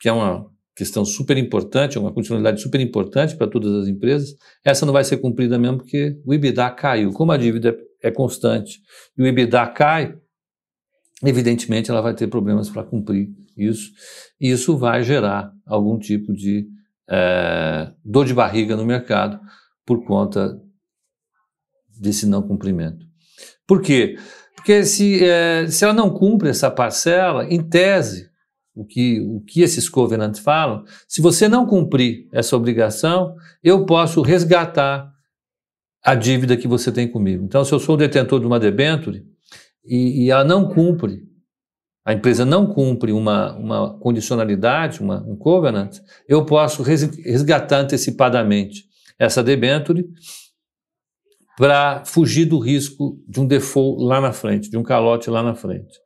que 0.00 0.08
é 0.08 0.12
uma 0.12 0.50
questão 0.76 1.06
super 1.06 1.38
importante, 1.38 1.96
é 1.96 2.00
uma 2.00 2.12
continuidade 2.12 2.60
super 2.60 2.80
importante 2.80 3.34
para 3.34 3.48
todas 3.48 3.72
as 3.72 3.88
empresas, 3.88 4.36
essa 4.62 4.84
não 4.84 4.92
vai 4.92 5.02
ser 5.02 5.16
cumprida 5.16 5.58
mesmo 5.58 5.78
porque 5.78 6.20
o 6.24 6.34
EBITDA 6.34 6.70
caiu. 6.70 7.12
Como 7.12 7.32
a 7.32 7.36
dívida 7.38 7.74
é 8.02 8.10
constante 8.10 8.80
e 9.16 9.22
o 9.22 9.26
EBITDA 9.26 9.66
cai, 9.68 10.14
evidentemente 11.24 11.90
ela 11.90 12.02
vai 12.02 12.14
ter 12.14 12.26
problemas 12.26 12.68
para 12.68 12.84
cumprir 12.84 13.30
isso, 13.56 13.90
e 14.38 14.50
isso 14.50 14.76
vai 14.76 15.02
gerar 15.02 15.50
algum 15.64 15.98
tipo 15.98 16.34
de 16.34 16.68
é, 17.08 17.90
dor 18.04 18.26
de 18.26 18.34
barriga 18.34 18.76
no 18.76 18.84
mercado 18.84 19.40
por 19.86 20.04
conta 20.04 20.60
desse 21.98 22.26
não 22.26 22.42
cumprimento. 22.42 23.06
Por 23.66 23.80
quê? 23.80 24.18
Porque 24.54 24.84
se, 24.84 25.24
é, 25.24 25.66
se 25.68 25.84
ela 25.84 25.94
não 25.94 26.10
cumpre 26.10 26.50
essa 26.50 26.70
parcela, 26.70 27.46
em 27.46 27.62
tese, 27.62 28.28
o 28.76 28.84
que, 28.84 29.20
o 29.22 29.40
que 29.40 29.62
esses 29.62 29.88
covenants 29.88 30.38
falam, 30.38 30.84
se 31.08 31.22
você 31.22 31.48
não 31.48 31.66
cumprir 31.66 32.28
essa 32.30 32.54
obrigação, 32.54 33.34
eu 33.64 33.86
posso 33.86 34.20
resgatar 34.20 35.10
a 36.04 36.14
dívida 36.14 36.56
que 36.56 36.68
você 36.68 36.92
tem 36.92 37.08
comigo. 37.08 37.42
Então, 37.42 37.64
se 37.64 37.72
eu 37.72 37.80
sou 37.80 37.96
detentor 37.96 38.38
de 38.38 38.46
uma 38.46 38.60
debenture, 38.60 39.24
e, 39.82 40.24
e 40.24 40.30
ela 40.30 40.44
não 40.44 40.68
cumpre, 40.68 41.22
a 42.04 42.12
empresa 42.12 42.44
não 42.44 42.66
cumpre 42.66 43.12
uma, 43.12 43.56
uma 43.56 43.98
condicionalidade, 43.98 45.00
uma, 45.00 45.22
um 45.26 45.36
covenant, 45.36 45.96
eu 46.28 46.44
posso 46.44 46.82
resgatar 46.82 47.78
antecipadamente 47.78 48.84
essa 49.18 49.42
debenture 49.42 50.06
para 51.56 52.04
fugir 52.04 52.44
do 52.44 52.58
risco 52.58 53.18
de 53.26 53.40
um 53.40 53.46
default 53.46 54.04
lá 54.04 54.20
na 54.20 54.32
frente, 54.32 54.70
de 54.70 54.76
um 54.76 54.82
calote 54.82 55.30
lá 55.30 55.42
na 55.42 55.54
frente. 55.54 55.98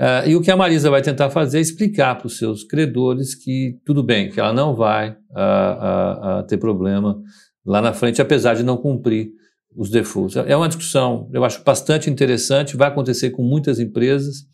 Uh, 0.00 0.26
e 0.26 0.34
o 0.34 0.40
que 0.40 0.50
a 0.50 0.56
Marisa 0.56 0.88
vai 0.88 1.02
tentar 1.02 1.28
fazer 1.28 1.58
é 1.58 1.60
explicar 1.60 2.16
para 2.16 2.26
os 2.26 2.38
seus 2.38 2.64
credores 2.64 3.34
que 3.34 3.78
tudo 3.84 4.02
bem, 4.02 4.30
que 4.30 4.40
ela 4.40 4.50
não 4.50 4.74
vai 4.74 5.10
uh, 5.10 6.40
uh, 6.40 6.46
ter 6.46 6.56
problema 6.56 7.20
lá 7.66 7.82
na 7.82 7.92
frente, 7.92 8.22
apesar 8.22 8.54
de 8.54 8.62
não 8.62 8.78
cumprir 8.78 9.28
os 9.76 9.90
defaults. 9.90 10.36
É 10.36 10.56
uma 10.56 10.68
discussão, 10.68 11.28
eu 11.34 11.44
acho, 11.44 11.62
bastante 11.62 12.08
interessante, 12.08 12.78
vai 12.78 12.88
acontecer 12.88 13.28
com 13.28 13.42
muitas 13.42 13.78
empresas. 13.78 14.46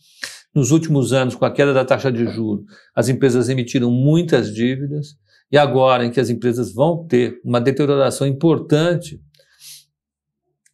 Nos 0.52 0.72
últimos 0.72 1.12
anos, 1.12 1.36
com 1.36 1.44
a 1.44 1.50
queda 1.52 1.72
da 1.72 1.84
taxa 1.84 2.10
de 2.10 2.26
juros, 2.26 2.64
as 2.92 3.08
empresas 3.08 3.48
emitiram 3.48 3.88
muitas 3.88 4.52
dívidas, 4.52 5.14
e 5.52 5.56
agora 5.56 6.04
em 6.04 6.10
que 6.10 6.18
as 6.18 6.28
empresas 6.28 6.74
vão 6.74 7.06
ter 7.06 7.40
uma 7.44 7.60
deterioração 7.60 8.26
importante 8.26 9.20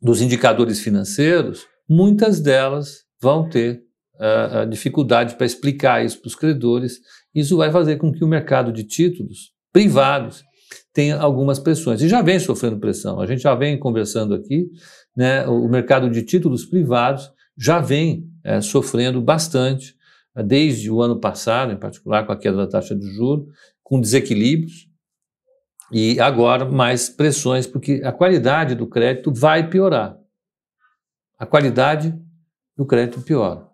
dos 0.00 0.22
indicadores 0.22 0.80
financeiros, 0.80 1.66
muitas 1.86 2.40
delas 2.40 3.04
vão 3.20 3.46
ter 3.46 3.82
uh, 4.22 4.66
dificuldade 4.68 5.34
para 5.34 5.46
explicar 5.46 6.04
isso 6.04 6.20
para 6.20 6.28
os 6.28 6.34
credores. 6.36 7.00
Isso 7.34 7.56
vai 7.56 7.72
fazer 7.72 7.96
com 7.96 8.12
que 8.12 8.22
o 8.22 8.28
mercado 8.28 8.72
de 8.72 8.84
títulos 8.84 9.52
privados 9.72 10.44
tem 10.92 11.12
algumas 11.12 11.58
pressões. 11.58 12.00
E 12.00 12.08
já 12.08 12.22
vem 12.22 12.38
sofrendo 12.38 12.78
pressão. 12.78 13.20
A 13.20 13.26
gente 13.26 13.42
já 13.42 13.54
vem 13.54 13.78
conversando 13.78 14.34
aqui, 14.34 14.70
né, 15.16 15.46
o 15.46 15.68
mercado 15.68 16.08
de 16.08 16.22
títulos 16.22 16.64
privados 16.64 17.30
já 17.56 17.80
vem 17.80 18.30
é, 18.44 18.60
sofrendo 18.60 19.20
bastante, 19.20 19.94
desde 20.46 20.90
o 20.90 21.02
ano 21.02 21.20
passado, 21.20 21.72
em 21.72 21.76
particular 21.76 22.24
com 22.24 22.32
a 22.32 22.38
queda 22.38 22.56
da 22.56 22.66
taxa 22.66 22.94
de 22.94 23.06
juros, 23.14 23.46
com 23.82 24.00
desequilíbrios, 24.00 24.88
e 25.90 26.18
agora 26.18 26.64
mais 26.64 27.10
pressões, 27.10 27.66
porque 27.66 28.00
a 28.02 28.10
qualidade 28.10 28.74
do 28.74 28.86
crédito 28.86 29.30
vai 29.30 29.68
piorar. 29.68 30.16
A 31.38 31.44
qualidade 31.44 32.18
do 32.74 32.86
crédito 32.86 33.20
piora. 33.20 33.71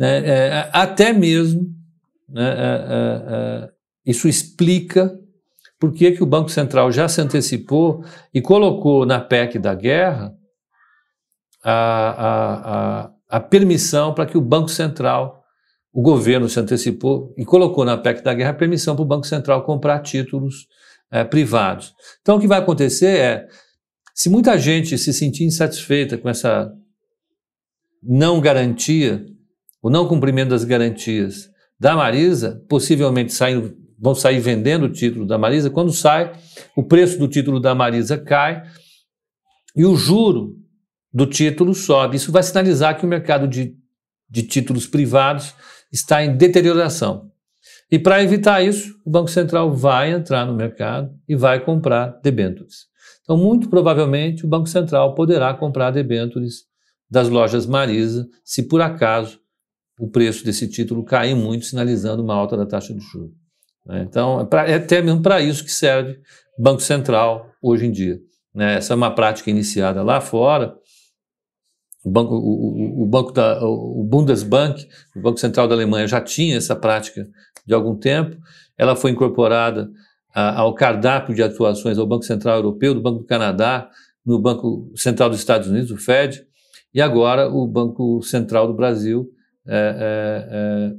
É, 0.00 0.06
é, 0.06 0.70
até 0.72 1.12
mesmo, 1.12 1.68
né, 2.28 2.42
é, 2.42 2.54
é, 2.54 3.66
é 3.66 3.70
isso 4.06 4.26
explica 4.26 5.14
por 5.78 5.92
que, 5.92 6.12
que 6.12 6.22
o 6.22 6.26
Banco 6.26 6.50
Central 6.50 6.90
já 6.90 7.08
se 7.08 7.20
antecipou 7.20 8.04
e 8.32 8.40
colocou 8.40 9.04
na 9.06 9.20
PEC 9.20 9.58
da 9.58 9.74
guerra 9.74 10.34
a, 11.62 11.72
a, 11.72 13.04
a, 13.04 13.10
a 13.28 13.40
permissão 13.40 14.14
para 14.14 14.26
que 14.26 14.36
o 14.36 14.42
Banco 14.42 14.68
Central, 14.68 15.42
o 15.92 16.02
governo 16.02 16.48
se 16.48 16.58
antecipou 16.58 17.34
e 17.36 17.44
colocou 17.44 17.84
na 17.84 17.96
PEC 17.96 18.22
da 18.22 18.34
guerra 18.34 18.50
a 18.50 18.54
permissão 18.54 18.94
para 18.94 19.02
o 19.02 19.08
Banco 19.08 19.26
Central 19.26 19.64
comprar 19.64 20.00
títulos 20.00 20.66
é, 21.10 21.24
privados. 21.24 21.94
Então, 22.20 22.36
o 22.36 22.40
que 22.40 22.46
vai 22.46 22.58
acontecer 22.58 23.18
é, 23.18 23.46
se 24.14 24.28
muita 24.28 24.58
gente 24.58 24.96
se 24.98 25.12
sentir 25.12 25.44
insatisfeita 25.44 26.18
com 26.18 26.28
essa 26.28 26.72
não 28.02 28.40
garantia, 28.40 29.24
o 29.82 29.90
não 29.90 30.06
cumprimento 30.06 30.50
das 30.50 30.64
garantias 30.64 31.48
da 31.78 31.96
Marisa, 31.96 32.62
possivelmente 32.68 33.32
saindo 33.32 33.80
vão 34.00 34.14
sair 34.14 34.40
vendendo 34.40 34.84
o 34.84 34.92
título 34.92 35.26
da 35.26 35.36
Marisa. 35.36 35.68
Quando 35.68 35.92
sai, 35.92 36.32
o 36.74 36.82
preço 36.82 37.18
do 37.18 37.28
título 37.28 37.60
da 37.60 37.74
Marisa 37.74 38.16
cai 38.16 38.62
e 39.76 39.84
o 39.84 39.94
juro 39.94 40.56
do 41.12 41.26
título 41.26 41.74
sobe. 41.74 42.16
Isso 42.16 42.32
vai 42.32 42.42
sinalizar 42.42 42.96
que 42.98 43.04
o 43.04 43.08
mercado 43.08 43.46
de, 43.46 43.76
de 44.28 44.42
títulos 44.42 44.86
privados 44.86 45.54
está 45.92 46.24
em 46.24 46.34
deterioração. 46.34 47.30
E 47.90 47.98
para 47.98 48.22
evitar 48.22 48.62
isso, 48.62 48.94
o 49.04 49.10
Banco 49.10 49.28
Central 49.28 49.74
vai 49.74 50.12
entrar 50.12 50.46
no 50.46 50.54
mercado 50.54 51.12
e 51.28 51.36
vai 51.36 51.60
comprar 51.60 52.18
debêntures. 52.22 52.88
Então, 53.22 53.36
muito 53.36 53.68
provavelmente, 53.68 54.46
o 54.46 54.48
Banco 54.48 54.68
Central 54.68 55.14
poderá 55.14 55.52
comprar 55.52 55.90
debêntures 55.90 56.64
das 57.10 57.28
lojas 57.28 57.66
Marisa, 57.66 58.26
se 58.44 58.62
por 58.68 58.80
acaso 58.80 59.39
o 60.00 60.08
preço 60.08 60.42
desse 60.42 60.66
título 60.66 61.04
cair 61.04 61.36
muito, 61.36 61.66
sinalizando 61.66 62.22
uma 62.22 62.34
alta 62.34 62.56
da 62.56 62.64
taxa 62.64 62.94
de 62.94 63.00
juros. 63.00 63.32
Né? 63.84 64.06
Então, 64.08 64.40
é, 64.40 64.44
pra, 64.46 64.66
é 64.66 64.76
até 64.76 65.02
mesmo 65.02 65.20
para 65.20 65.42
isso 65.42 65.62
que 65.62 65.70
serve 65.70 66.18
Banco 66.58 66.80
Central 66.80 67.46
hoje 67.62 67.84
em 67.86 67.92
dia. 67.92 68.18
Né? 68.54 68.76
Essa 68.76 68.94
é 68.94 68.96
uma 68.96 69.14
prática 69.14 69.50
iniciada 69.50 70.02
lá 70.02 70.18
fora. 70.18 70.74
O 72.02 72.10
banco, 72.10 72.34
o, 72.34 73.02
o, 73.02 73.06
banco 73.06 73.30
da, 73.30 73.62
o 73.62 74.02
Bundesbank, 74.02 74.88
o 75.14 75.20
Banco 75.20 75.38
Central 75.38 75.68
da 75.68 75.74
Alemanha, 75.74 76.08
já 76.08 76.18
tinha 76.18 76.56
essa 76.56 76.74
prática 76.74 77.28
de 77.66 77.74
algum 77.74 77.94
tempo. 77.94 78.38
Ela 78.78 78.96
foi 78.96 79.10
incorporada 79.10 79.90
a, 80.34 80.60
ao 80.60 80.74
cardápio 80.74 81.34
de 81.34 81.42
atuações 81.42 81.98
ao 81.98 82.06
Banco 82.06 82.24
Central 82.24 82.56
Europeu, 82.56 82.94
do 82.94 83.02
Banco 83.02 83.18
do 83.18 83.26
Canadá, 83.26 83.90
no 84.24 84.40
Banco 84.40 84.90
Central 84.96 85.28
dos 85.28 85.40
Estados 85.40 85.68
Unidos, 85.68 85.90
o 85.90 85.98
Fed, 85.98 86.42
e 86.94 87.02
agora 87.02 87.50
o 87.50 87.66
Banco 87.66 88.22
Central 88.22 88.66
do 88.66 88.72
Brasil 88.72 89.30
é, 89.72 89.76
é, 89.76 90.48
é, 90.50 90.92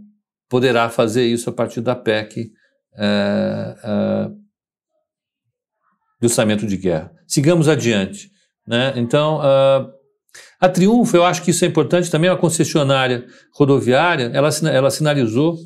poderá 0.48 0.90
fazer 0.90 1.26
isso 1.26 1.50
a 1.50 1.54
partir 1.54 1.82
da 1.82 1.94
PEC 1.94 2.50
é, 2.98 3.76
é, 3.84 4.28
de 6.22 6.28
orçamento 6.28 6.66
de 6.66 6.78
guerra. 6.78 7.12
Sigamos 7.28 7.68
adiante. 7.68 8.32
Né? 8.66 8.94
Então, 8.96 9.42
a 10.60 10.70
Triunfo, 10.70 11.18
eu 11.18 11.26
acho 11.26 11.44
que 11.44 11.52
isso 11.52 11.66
é 11.66 11.68
importante 11.68 12.10
também, 12.10 12.30
a 12.30 12.38
concessionária 12.38 13.26
rodoviária, 13.54 14.32
ela, 14.34 14.50
ela 14.72 14.90
sinalizou 14.90 15.58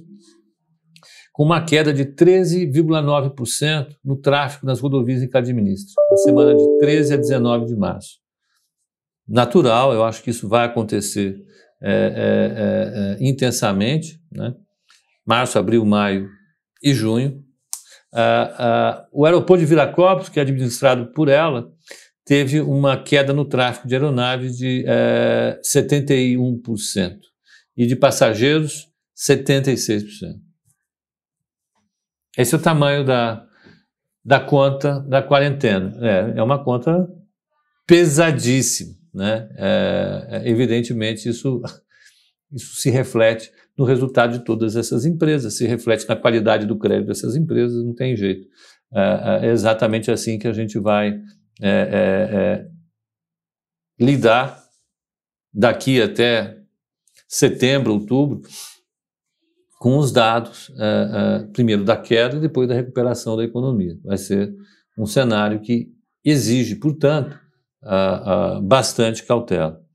com 1.31 1.43
uma 1.43 1.63
queda 1.63 1.93
de 1.93 2.05
13,9% 2.05 3.87
no 4.03 4.15
tráfego 4.15 4.65
nas 4.65 4.79
rodovias 4.79 5.21
em 5.21 5.27
que 5.27 5.37
administra, 5.37 5.93
na 6.09 6.17
semana 6.17 6.55
de 6.55 6.79
13 6.79 7.13
a 7.13 7.17
19 7.17 7.65
de 7.65 7.75
março. 7.75 8.19
Natural, 9.27 9.93
eu 9.93 10.03
acho 10.03 10.23
que 10.23 10.29
isso 10.29 10.47
vai 10.47 10.65
acontecer 10.65 11.37
é, 11.85 11.91
é, 11.91 13.17
é, 13.17 13.23
é 13.23 13.27
intensamente, 13.27 14.19
né? 14.31 14.53
março, 15.25 15.59
abril, 15.59 15.85
maio 15.85 16.29
e 16.81 16.93
junho. 16.93 17.43
O 19.11 19.25
aeroporto 19.25 19.61
de 19.61 19.65
Viracopos, 19.65 20.29
que 20.29 20.39
é 20.39 20.41
administrado 20.41 21.11
por 21.11 21.27
ela, 21.27 21.71
teve 22.25 22.59
uma 22.59 22.97
queda 22.97 23.33
no 23.33 23.45
tráfego 23.45 23.87
de 23.87 23.93
aeronaves 23.93 24.57
de 24.57 24.83
71% 25.63 26.97
é, 26.97 27.19
e 27.77 27.85
de 27.85 27.95
passageiros 27.95 28.87
76%. 29.15 30.05
Esse 32.37 32.55
é 32.55 32.57
o 32.57 32.61
tamanho 32.61 33.05
da, 33.05 33.45
da 34.23 34.39
conta 34.39 34.99
da 35.01 35.21
quarentena. 35.21 35.95
É, 36.01 36.39
é 36.39 36.43
uma 36.43 36.61
conta 36.63 37.07
pesadíssima. 37.87 38.93
Né? 39.15 39.47
É, 39.55 40.27
é, 40.29 40.49
evidentemente, 40.49 41.29
isso, 41.29 41.61
isso 42.51 42.75
se 42.75 42.89
reflete 42.89 43.49
no 43.77 43.85
resultado 43.85 44.37
de 44.37 44.43
todas 44.43 44.75
essas 44.75 45.05
empresas, 45.05 45.57
se 45.57 45.65
reflete 45.65 46.07
na 46.07 46.17
qualidade 46.17 46.65
do 46.65 46.77
crédito 46.77 47.07
dessas 47.07 47.35
empresas, 47.35 47.81
não 47.83 47.95
tem 47.95 48.15
jeito. 48.15 48.45
É, 48.93 49.47
é 49.47 49.51
exatamente 49.51 50.11
assim 50.11 50.37
que 50.37 50.47
a 50.49 50.51
gente 50.51 50.77
vai 50.77 51.17
é, 51.61 52.67
é, 52.67 52.67
lidar 53.97 54.61
daqui 55.53 56.01
até 56.01 56.57
setembro, 57.25 57.93
outubro, 57.93 58.41
com 59.79 59.97
os 59.97 60.11
dados, 60.11 60.71
primeiro 61.53 61.83
da 61.83 61.95
queda 61.95 62.37
e 62.37 62.41
depois 62.41 62.67
da 62.67 62.73
recuperação 62.73 63.37
da 63.37 63.43
economia. 63.43 63.97
Vai 64.03 64.17
ser 64.17 64.53
um 64.97 65.05
cenário 65.05 65.61
que 65.61 65.89
exige, 66.23 66.75
portanto, 66.75 67.39
bastante 68.63 69.23
cautela. 69.23 69.85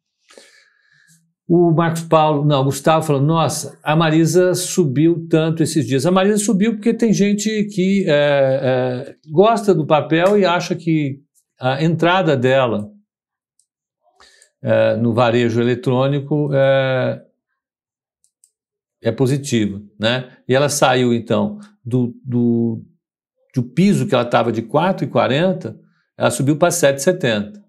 O 1.53 1.73
Marcos 1.73 2.03
Paulo, 2.03 2.45
não, 2.45 2.63
Gustavo 2.63 3.05
falou: 3.05 3.21
nossa, 3.21 3.77
a 3.83 3.97
Marisa 3.97 4.55
subiu 4.55 5.27
tanto 5.29 5.65
esses 5.65 5.85
dias. 5.85 6.07
A 6.07 6.11
Marisa 6.13 6.39
subiu 6.39 6.75
porque 6.75 6.95
tem 6.95 7.13
gente 7.13 7.65
que 7.65 8.05
é, 8.07 8.13
é, 8.13 9.15
gosta 9.29 9.75
do 9.75 9.85
papel 9.85 10.39
e 10.39 10.45
acha 10.45 10.77
que 10.77 11.19
a 11.59 11.83
entrada 11.83 12.37
dela 12.37 12.89
é, 14.63 14.95
no 14.95 15.13
varejo 15.13 15.61
eletrônico 15.61 16.51
é, 16.55 17.21
é 19.03 19.11
positiva, 19.11 19.83
né? 19.99 20.31
E 20.49 20.55
ela 20.55 20.69
saiu 20.69 21.13
então 21.13 21.59
do, 21.85 22.15
do, 22.25 22.81
do 23.53 23.63
piso 23.65 24.07
que 24.07 24.15
ela 24.15 24.23
estava 24.23 24.53
de 24.53 24.63
4,40, 24.63 25.77
ela 26.17 26.31
subiu 26.31 26.57
para 26.57 26.69
7,70. 26.69 27.61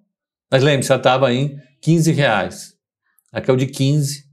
Mas 0.51 0.63
lembre-se, 0.63 0.91
ela 0.91 0.99
estava 0.99 1.33
em 1.33 1.57
15 1.81 2.11
reais. 2.11 2.75
Ela 3.31 3.41
caiu 3.41 3.55
de 3.55 3.67
15 3.67 4.25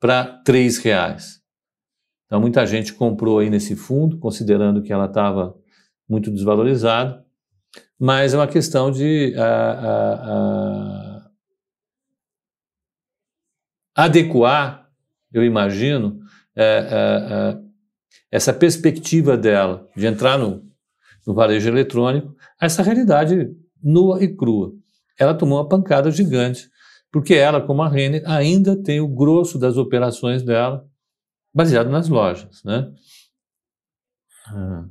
para 0.00 0.24
3 0.42 0.78
reais. 0.78 1.38
Então 2.26 2.40
muita 2.40 2.64
gente 2.66 2.92
comprou 2.92 3.38
aí 3.38 3.50
nesse 3.50 3.76
fundo, 3.76 4.18
considerando 4.18 4.82
que 4.82 4.92
ela 4.92 5.06
estava 5.06 5.54
muito 6.08 6.30
desvalorizada, 6.30 7.24
mas 7.98 8.32
é 8.32 8.36
uma 8.36 8.46
questão 8.46 8.90
de 8.90 9.34
adequar, 13.94 14.88
eu 15.32 15.42
imagino, 15.42 16.20
é, 16.54 16.62
é, 16.62 17.32
é, 17.32 17.60
essa 18.30 18.52
perspectiva 18.52 19.36
dela 19.36 19.88
de 19.96 20.06
entrar 20.06 20.38
no, 20.38 20.64
no 21.26 21.34
varejo 21.34 21.68
eletrônico 21.68 22.36
a 22.60 22.66
essa 22.66 22.82
realidade 22.82 23.50
nua 23.82 24.22
e 24.22 24.34
crua. 24.34 24.77
Ela 25.18 25.34
tomou 25.34 25.58
uma 25.58 25.68
pancada 25.68 26.10
gigante, 26.10 26.68
porque 27.10 27.34
ela, 27.34 27.60
como 27.60 27.82
a 27.82 27.88
Renner, 27.88 28.22
ainda 28.26 28.76
tem 28.76 29.00
o 29.00 29.08
grosso 29.08 29.58
das 29.58 29.76
operações 29.76 30.42
dela 30.42 30.86
baseado 31.54 31.90
nas 31.90 32.08
lojas. 32.08 32.62
Né? 32.64 32.90
Ah. 34.48 34.84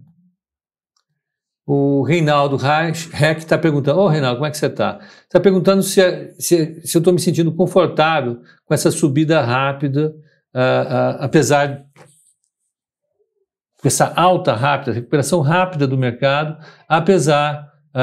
O 1.66 2.02
Reinaldo 2.04 2.56
Reck 2.56 3.40
está 3.40 3.58
perguntando, 3.58 4.00
ô 4.00 4.06
oh, 4.06 4.08
Reinaldo, 4.08 4.38
como 4.38 4.48
é 4.48 4.52
que 4.52 4.58
você 4.58 4.68
está? 4.68 5.00
Está 5.24 5.40
perguntando 5.40 5.84
se, 5.84 6.34
se, 6.40 6.82
se 6.88 6.98
eu 6.98 7.00
estou 7.00 7.14
me 7.14 7.20
sentindo 7.20 7.54
confortável 7.54 8.42
com 8.66 8.74
essa 8.74 8.90
subida 8.90 9.42
rápida 9.42 10.16
uh, 10.56 10.60
uh, 10.60 11.18
apesar 11.20 11.86
dessa 13.84 14.14
alta 14.16 14.54
rápida, 14.54 14.92
recuperação 14.92 15.42
rápida 15.42 15.86
do 15.86 15.98
mercado, 15.98 16.58
apesar 16.88 17.72
uh, 17.98 18.02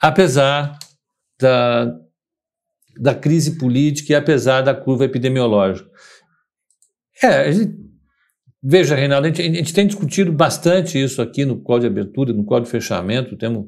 apesar 0.00 0.78
da, 1.40 1.98
da 2.98 3.14
crise 3.14 3.56
política 3.58 4.12
e 4.12 4.16
apesar 4.16 4.60
da 4.62 4.74
curva 4.74 5.06
epidemiológica. 5.06 5.90
É, 7.22 7.50
gente, 7.52 7.74
veja, 8.62 8.94
Reinaldo, 8.94 9.26
a 9.26 9.30
gente, 9.30 9.40
a 9.40 9.44
gente, 9.44 9.72
tem 9.72 9.86
discutido 9.86 10.30
bastante 10.32 11.02
isso 11.02 11.22
aqui 11.22 11.44
no 11.44 11.62
código 11.62 11.94
de 11.94 12.00
abertura, 12.00 12.32
no 12.32 12.44
código 12.44 12.66
de 12.66 12.72
fechamento, 12.72 13.36
temos 13.36 13.66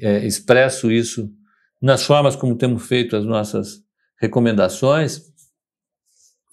é, 0.00 0.26
expresso 0.26 0.90
isso 0.90 1.32
nas 1.80 2.02
formas 2.04 2.36
como 2.36 2.56
temos 2.56 2.86
feito 2.86 3.16
as 3.16 3.24
nossas 3.24 3.82
recomendações, 4.20 5.34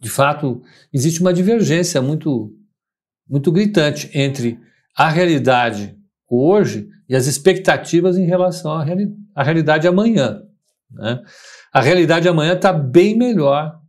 de 0.02 0.10
fato, 0.10 0.64
existe 0.92 1.22
uma 1.22 1.32
divergência 1.32 2.02
muito, 2.02 2.52
muito 3.30 3.52
gritante 3.52 4.10
entre 4.16 4.60
a 4.96 5.10
realidade 5.10 5.96
hoje 6.30 6.88
e 7.08 7.16
as 7.16 7.28
expectativas 7.28 8.18
em 8.18 8.26
relação 8.26 8.72
à, 8.72 8.84
reali 8.84 9.10
à 9.36 9.44
realidade 9.44 9.88
amanhã. 9.88 10.42
Né? 10.92 11.22
A 11.74 11.82
realidade 11.82 12.28
amanhã 12.28 12.54
está 12.54 12.72
bem 12.72 13.18
melhor 13.18 13.80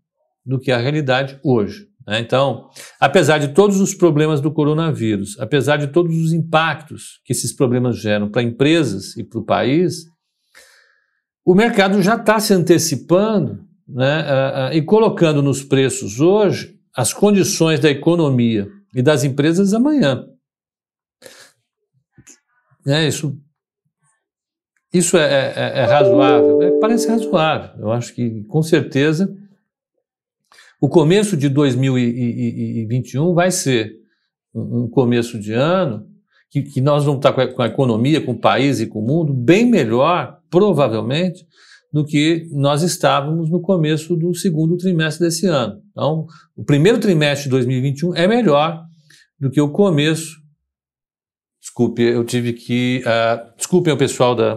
do 0.45 0.59
que 0.59 0.71
a 0.71 0.79
realidade 0.79 1.38
hoje. 1.43 1.87
Né? 2.07 2.21
Então, 2.21 2.69
apesar 3.01 3.38
de 3.38 3.49
todos 3.49 3.81
os 3.81 3.95
problemas 3.95 4.41
do 4.41 4.53
coronavírus, 4.53 5.38
apesar 5.38 5.77
de 5.77 5.88
todos 5.88 6.17
os 6.17 6.33
impactos 6.33 7.21
que 7.25 7.33
esses 7.33 7.53
problemas 7.53 7.99
geram 7.99 8.29
para 8.29 8.43
empresas 8.43 9.17
e 9.17 9.25
para 9.25 9.38
o 9.38 9.45
país, 9.45 10.05
o 11.45 11.55
mercado 11.55 12.01
já 12.03 12.15
está 12.15 12.38
se 12.38 12.55
antecipando 12.55 13.65
né, 13.88 14.71
e 14.73 14.83
colocando 14.83 15.43
nos 15.43 15.62
preços 15.62 16.21
hoje 16.21 16.77
as 16.97 17.12
condições 17.12 17.81
da 17.81 17.91
economia 17.91 18.69
e 18.95 19.03
das 19.03 19.25
empresas 19.25 19.75
amanhã. 19.75 20.25
É, 22.87 23.07
isso 23.07 23.38
isso 24.92 25.16
é, 25.16 25.23
é, 25.23 25.53
é, 25.57 25.79
é 25.81 25.85
razoável? 25.85 26.62
É, 26.62 26.71
parece 26.79 27.09
razoável. 27.09 27.71
Eu 27.81 27.92
acho 27.92 28.14
que, 28.14 28.45
com 28.45 28.62
certeza, 28.62 29.35
o 30.79 30.88
começo 30.88 31.35
de 31.37 31.49
2021 31.49 33.33
vai 33.33 33.51
ser 33.51 33.95
um 34.55 34.87
começo 34.88 35.38
de 35.38 35.55
ano 35.55 36.07
que, 36.51 36.61
que 36.61 36.81
nós 36.83 37.05
vamos 37.05 37.21
estar 37.21 37.33
com 37.33 37.40
a, 37.40 37.47
com 37.49 37.62
a 37.62 37.66
economia, 37.66 38.21
com 38.21 38.33
o 38.33 38.38
país 38.38 38.81
e 38.81 38.87
com 38.87 38.99
o 38.99 39.07
mundo 39.07 39.33
bem 39.33 39.64
melhor, 39.64 40.38
provavelmente, 40.51 41.47
do 41.90 42.05
que 42.05 42.47
nós 42.53 42.83
estávamos 42.83 43.49
no 43.49 43.62
começo 43.62 44.14
do 44.14 44.35
segundo 44.35 44.77
trimestre 44.77 45.27
desse 45.27 45.47
ano. 45.47 45.81
Então, 45.90 46.27
o 46.55 46.62
primeiro 46.62 46.99
trimestre 46.99 47.45
de 47.45 47.51
2021 47.51 48.14
é 48.14 48.29
melhor 48.29 48.85
do 49.40 49.51
que 49.51 49.61
o 49.61 49.71
começo 49.71 50.42
Desculpe, 51.62 52.03
eu 52.03 52.25
tive 52.25 52.53
que. 52.53 53.05
Uh, 53.07 53.57
desculpem 53.57 53.92
o 53.92 53.96
pessoal 53.96 54.35
da, 54.35 54.57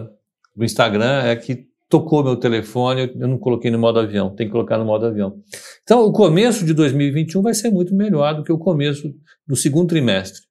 do 0.56 0.64
Instagram, 0.64 1.22
é 1.22 1.36
que 1.36 1.68
tocou 1.88 2.24
meu 2.24 2.34
telefone, 2.34 3.12
eu 3.16 3.28
não 3.28 3.38
coloquei 3.38 3.70
no 3.70 3.78
modo 3.78 4.00
avião, 4.00 4.34
tem 4.34 4.46
que 4.46 4.52
colocar 4.52 4.76
no 4.76 4.84
modo 4.84 5.06
avião. 5.06 5.40
Então, 5.84 6.04
o 6.04 6.10
começo 6.10 6.64
de 6.64 6.74
2021 6.74 7.40
vai 7.42 7.54
ser 7.54 7.70
muito 7.70 7.94
melhor 7.94 8.34
do 8.34 8.42
que 8.42 8.52
o 8.52 8.58
começo 8.58 9.14
do 9.46 9.54
segundo 9.54 9.88
trimestre. 9.88 10.42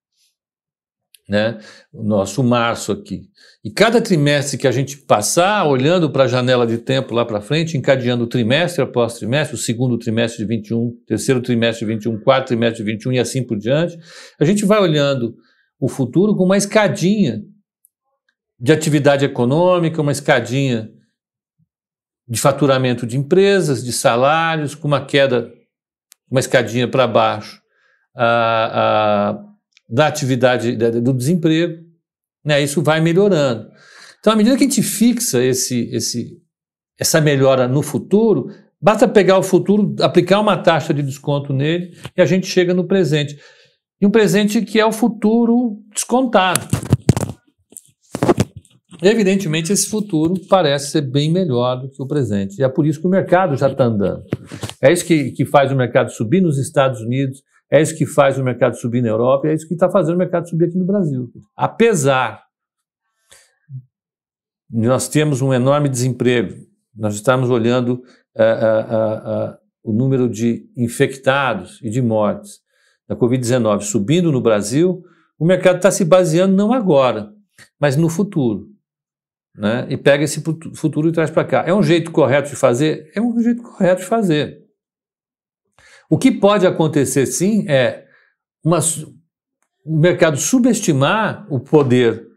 Né? 1.28 1.58
O 1.92 2.04
nosso 2.04 2.42
março 2.42 2.92
aqui. 2.92 3.24
E 3.64 3.72
cada 3.72 4.00
trimestre 4.00 4.58
que 4.58 4.68
a 4.68 4.72
gente 4.72 4.96
passar, 4.96 5.68
olhando 5.68 6.10
para 6.10 6.24
a 6.26 6.28
janela 6.28 6.66
de 6.66 6.78
tempo 6.78 7.14
lá 7.14 7.26
para 7.26 7.42
frente, 7.42 7.76
encadeando 7.76 8.28
trimestre 8.28 8.82
após 8.82 9.16
trimestre, 9.16 9.56
o 9.56 9.60
segundo 9.60 9.98
trimestre 9.98 10.44
de 10.44 10.48
21, 10.48 10.92
terceiro 11.06 11.42
trimestre 11.42 11.86
de 11.86 11.94
21, 11.94 12.22
quarto 12.22 12.48
trimestre 12.48 12.86
de 12.86 12.92
21 12.92 13.14
e 13.14 13.20
assim 13.20 13.44
por 13.44 13.58
diante, 13.58 13.98
a 14.40 14.46
gente 14.46 14.64
vai 14.64 14.80
olhando 14.80 15.36
o 15.80 15.88
futuro 15.88 16.36
com 16.36 16.44
uma 16.44 16.58
escadinha 16.58 17.42
de 18.60 18.72
atividade 18.72 19.26
econômica, 19.26 20.02
uma 20.02 20.12
escadinha 20.12 20.90
de 22.28 22.40
faturamento 22.40 23.06
de 23.06 23.18
empresas, 23.18 23.84
de 23.84 23.92
salários, 23.92 24.74
com 24.74 24.88
uma 24.88 25.06
queda, 25.06 25.52
uma 26.30 26.40
escadinha 26.40 26.88
para 26.88 27.08
baixo 27.08 27.62
a, 28.16 29.30
a, 29.36 29.44
da 29.90 30.08
atividade 30.08 30.76
do 30.76 31.14
desemprego. 31.14 31.84
Né? 32.44 32.62
Isso 32.62 32.82
vai 32.82 33.02
melhorando. 33.02 33.70
Então, 34.20 34.34
à 34.34 34.36
medida 34.36 34.58
que 34.58 34.64
a 34.64 34.68
gente 34.68 34.82
fixa 34.82 35.44
esse, 35.44 35.90
esse, 35.92 36.42
essa 36.98 37.22
melhora 37.22 37.68
no 37.68 37.84
futuro, 37.84 38.50
basta 38.82 39.08
pegar 39.08 39.38
o 39.38 39.44
futuro, 39.44 39.96
aplicar 40.02 40.40
uma 40.40 40.58
taxa 40.58 40.94
de 40.94 41.04
desconto 41.04 41.54
nele 41.54 41.96
e 42.18 42.22
a 42.22 42.26
gente 42.26 42.48
chega 42.48 42.74
no 42.74 42.88
presente. 42.88 43.38
Um 44.06 44.12
presente 44.12 44.62
que 44.62 44.80
é 44.80 44.86
o 44.86 44.92
futuro 44.92 45.82
descontado. 45.92 46.62
Evidentemente, 49.02 49.74
esse 49.74 49.90
futuro 49.90 50.36
parece 50.48 50.92
ser 50.92 51.02
bem 51.02 51.32
melhor 51.32 51.78
do 51.78 51.90
que 51.90 52.04
o 52.04 52.06
presente. 52.06 52.60
E 52.60 52.64
é 52.64 52.70
por 52.70 52.86
isso 52.86 53.02
que 53.02 53.08
o 53.08 53.10
mercado 53.10 53.56
já 53.56 53.68
está 53.68 53.86
andando. 53.86 54.24
É 54.80 54.94
isso 54.94 55.04
que, 55.04 55.32
que 55.32 55.44
faz 55.44 55.72
o 55.72 55.76
mercado 55.76 56.12
subir 56.12 56.40
nos 56.40 56.60
Estados 56.60 57.02
Unidos, 57.02 57.42
é 57.72 57.82
isso 57.82 57.98
que 57.98 58.06
faz 58.06 58.38
o 58.38 58.44
mercado 58.44 58.78
subir 58.78 59.02
na 59.02 59.10
Europa, 59.10 59.48
é 59.48 59.56
isso 59.56 59.68
que 59.68 59.74
está 59.74 59.90
fazendo 59.90 60.14
o 60.14 60.20
mercado 60.20 60.48
subir 60.48 60.66
aqui 60.66 60.78
no 60.78 60.86
Brasil. 60.86 61.28
Apesar 61.56 62.44
de 64.70 64.88
nós 64.88 65.10
termos 65.10 65.42
um 65.42 65.52
enorme 65.52 65.90
desemprego, 65.90 66.54
nós 66.96 67.16
estamos 67.16 67.50
olhando 67.50 68.04
uh, 68.38 68.42
uh, 68.42 69.50
uh, 69.50 69.58
o 69.84 69.92
número 69.92 70.30
de 70.30 70.70
infectados 70.78 71.80
e 71.82 71.90
de 71.90 72.04
mortes 72.04 72.64
da 73.08 73.16
Covid-19 73.16 73.82
subindo 73.82 74.32
no 74.32 74.42
Brasil, 74.42 75.04
o 75.38 75.46
mercado 75.46 75.78
está 75.78 75.92
se 75.92 76.06
baseando 76.06 76.56
não 76.56 76.74
agora, 76.74 77.32
mas 77.80 77.96
no 77.96 78.10
futuro 78.10 78.76
né? 79.58 79.86
e 79.90 79.98
pega 79.98 80.24
esse 80.24 80.42
futuro 80.76 81.10
e 81.10 81.12
traz 81.12 81.30
para 81.30 81.46
cá. 81.46 81.64
É 81.66 81.74
um 81.74 81.82
jeito 81.82 82.12
correto 82.12 82.50
de 82.50 82.56
fazer? 82.56 83.12
É 83.16 83.22
um 83.22 83.42
jeito 83.42 83.64
correto 83.64 84.02
de 84.02 84.08
fazer. 84.08 84.60
O 86.10 86.18
que 86.18 86.32
pode 86.32 86.68
acontecer, 86.68 87.26
sim, 87.26 87.66
é 87.68 88.06
uma, 88.64 88.80
o 89.86 89.98
mercado 89.98 90.38
subestimar 90.38 91.48
o 91.50 91.60
poder 91.60 92.28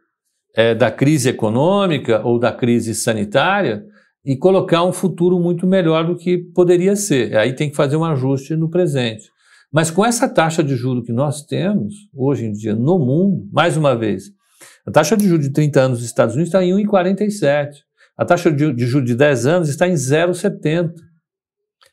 é, 0.54 0.74
da 0.74 0.90
crise 0.90 1.28
econômica 1.28 2.24
ou 2.24 2.38
da 2.38 2.52
crise 2.52 2.94
sanitária 2.94 3.84
e 4.24 4.36
colocar 4.36 4.84
um 4.84 4.92
futuro 4.92 5.38
muito 5.38 5.66
melhor 5.66 6.06
do 6.06 6.16
que 6.16 6.38
poderia 6.38 6.96
ser. 6.96 7.36
Aí 7.36 7.54
tem 7.54 7.70
que 7.70 7.76
fazer 7.76 7.96
um 7.96 8.04
ajuste 8.04 8.56
no 8.56 8.70
presente. 8.70 9.30
Mas 9.72 9.90
com 9.90 10.04
essa 10.04 10.28
taxa 10.28 10.62
de 10.62 10.74
juro 10.74 11.02
que 11.02 11.12
nós 11.12 11.44
temos 11.44 12.08
hoje 12.14 12.46
em 12.46 12.52
dia 12.52 12.74
no 12.74 12.98
mundo, 12.98 13.48
mais 13.52 13.76
uma 13.76 13.94
vez, 13.94 14.32
a 14.86 14.90
taxa 14.90 15.16
de 15.16 15.28
juros 15.28 15.46
de 15.46 15.52
30 15.52 15.80
anos 15.80 15.98
dos 15.98 16.06
Estados 16.06 16.34
Unidos 16.34 16.48
está 16.48 16.64
em 16.64 16.72
1,47. 16.72 17.82
A 18.16 18.24
taxa 18.24 18.50
de, 18.50 18.86
juros 18.86 19.06
de 19.06 19.14
10 19.14 19.46
anos 19.46 19.68
está 19.68 19.86
em 19.86 19.92
0,70. 19.92 20.94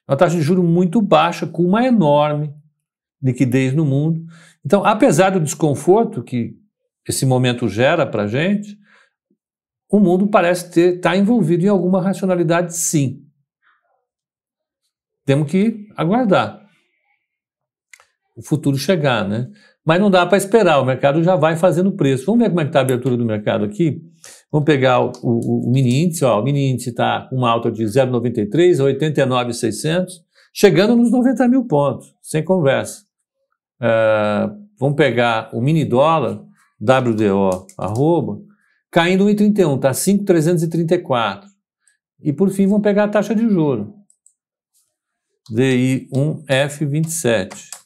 Uma 0.07 0.17
taxa 0.17 0.37
de 0.37 0.41
juros 0.41 0.63
muito 0.63 1.01
baixa, 1.01 1.45
com 1.45 1.63
uma 1.63 1.85
enorme 1.85 2.53
liquidez 3.21 3.73
no 3.73 3.85
mundo. 3.85 4.23
Então, 4.65 4.85
apesar 4.85 5.31
do 5.31 5.39
desconforto 5.39 6.23
que 6.23 6.55
esse 7.07 7.25
momento 7.25 7.67
gera 7.67 8.05
para 8.05 8.23
a 8.23 8.27
gente, 8.27 8.77
o 9.89 9.99
mundo 9.99 10.27
parece 10.27 10.67
estar 10.79 11.11
tá 11.11 11.17
envolvido 11.17 11.65
em 11.65 11.69
alguma 11.69 12.01
racionalidade, 12.01 12.75
sim. 12.75 13.23
Temos 15.25 15.49
que 15.51 15.87
aguardar 15.95 16.64
o 18.35 18.43
futuro 18.43 18.77
chegar, 18.77 19.27
né? 19.27 19.49
Mas 19.85 19.99
não 19.99 20.09
dá 20.09 20.25
para 20.25 20.37
esperar, 20.37 20.79
o 20.79 20.85
mercado 20.85 21.23
já 21.23 21.35
vai 21.35 21.55
fazendo 21.55 21.91
preço. 21.91 22.25
Vamos 22.25 22.41
ver 22.41 22.49
como 22.49 22.61
é 22.61 22.63
que 22.63 22.69
está 22.69 22.79
a 22.79 22.81
abertura 22.81 23.15
do 23.15 23.23
mercado 23.23 23.63
aqui? 23.63 24.01
Vamos 24.51 24.65
pegar 24.65 24.99
o, 24.99 25.11
o, 25.21 25.67
o 25.67 25.71
mini 25.71 26.03
índice, 26.03 26.25
ó, 26.25 26.41
o 26.41 26.43
mini 26.43 26.71
índice 26.71 26.89
está 26.89 27.27
com 27.29 27.35
uma 27.35 27.49
alta 27.49 27.71
de 27.71 27.83
0,93 27.83 28.79
a 28.79 28.85
89,600, 28.85 30.23
chegando 30.53 30.95
nos 30.95 31.11
90 31.11 31.47
mil 31.47 31.65
pontos, 31.65 32.15
sem 32.21 32.43
conversa. 32.43 33.03
Uh, 33.79 34.49
vamos 34.79 34.95
pegar 34.95 35.51
o 35.53 35.61
mini 35.61 35.85
dólar, 35.85 36.41
WDO, 36.81 37.67
arroba, 37.77 38.39
caindo 38.89 39.25
1,31, 39.25 39.75
está 39.75 39.93
5,334. 39.93 41.47
E 42.21 42.33
por 42.33 42.49
fim, 42.49 42.65
vamos 42.65 42.81
pegar 42.81 43.03
a 43.03 43.09
taxa 43.09 43.35
de 43.35 43.47
juro. 43.47 43.93
DI1F27. 45.51 47.84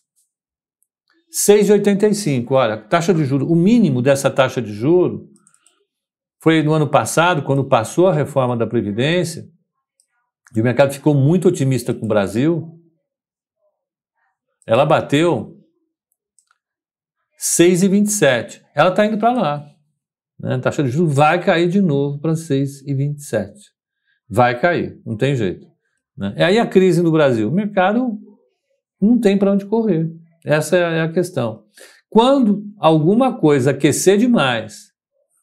6,85. 1.32 2.52
Olha, 2.52 2.78
taxa 2.78 3.13
de 3.13 3.24
juro, 3.24 3.48
o 3.48 3.56
mínimo 3.56 4.02
dessa 4.02 4.30
taxa 4.30 4.62
de 4.62 4.74
juro 4.74 5.30
foi 6.42 6.63
no 6.63 6.74
ano 6.74 6.89
passado, 6.89 7.44
quando 7.44 7.68
passou 7.68 8.08
a 8.08 8.13
reforma 8.13 8.56
da 8.56 8.65
Previdência, 8.65 9.44
e 10.56 10.62
o 10.62 10.63
mercado 10.63 10.94
ficou 10.94 11.13
muito 11.13 11.48
otimista 11.48 11.94
com 11.94 12.06
o 12.06 12.08
Brasil. 12.10 12.76
Ela 14.65 14.86
bateu 14.86 15.56
6,27. 17.39 18.62
Ela 18.76 18.89
está 18.89 19.06
indo 19.06 19.18
para 19.18 19.34
lá. 19.34 19.65
Né? 20.39 20.56
A 20.56 20.60
taxa 20.60 20.84
de 20.84 20.89
juros 20.89 21.13
vai 21.13 21.44
cair 21.44 21.70
de 21.70 21.82
novo 21.82 22.20
para 22.20 22.34
6,27. 22.34 23.52
Vai 24.28 24.60
cair, 24.60 25.00
não 25.06 25.15
tem 25.15 25.36
jeito. 25.36 25.68
Né? 26.18 26.34
E 26.38 26.44
aí 26.44 26.60
a 26.60 26.68
crise 26.68 27.02
no 27.02 27.12
Brasil. 27.12 27.48
O 27.48 27.54
mercado 27.54 28.18
não 29.00 29.20
tem 29.20 29.38
para 29.38 29.52
onde 29.52 29.65
correr. 29.65 30.10
Essa 30.45 30.78
é 30.78 31.02
a 31.02 31.12
questão. 31.12 31.63
Quando 32.10 32.63
alguma 32.78 33.38
coisa 33.38 33.71
aquecer 33.71 34.17
demais 34.17 34.89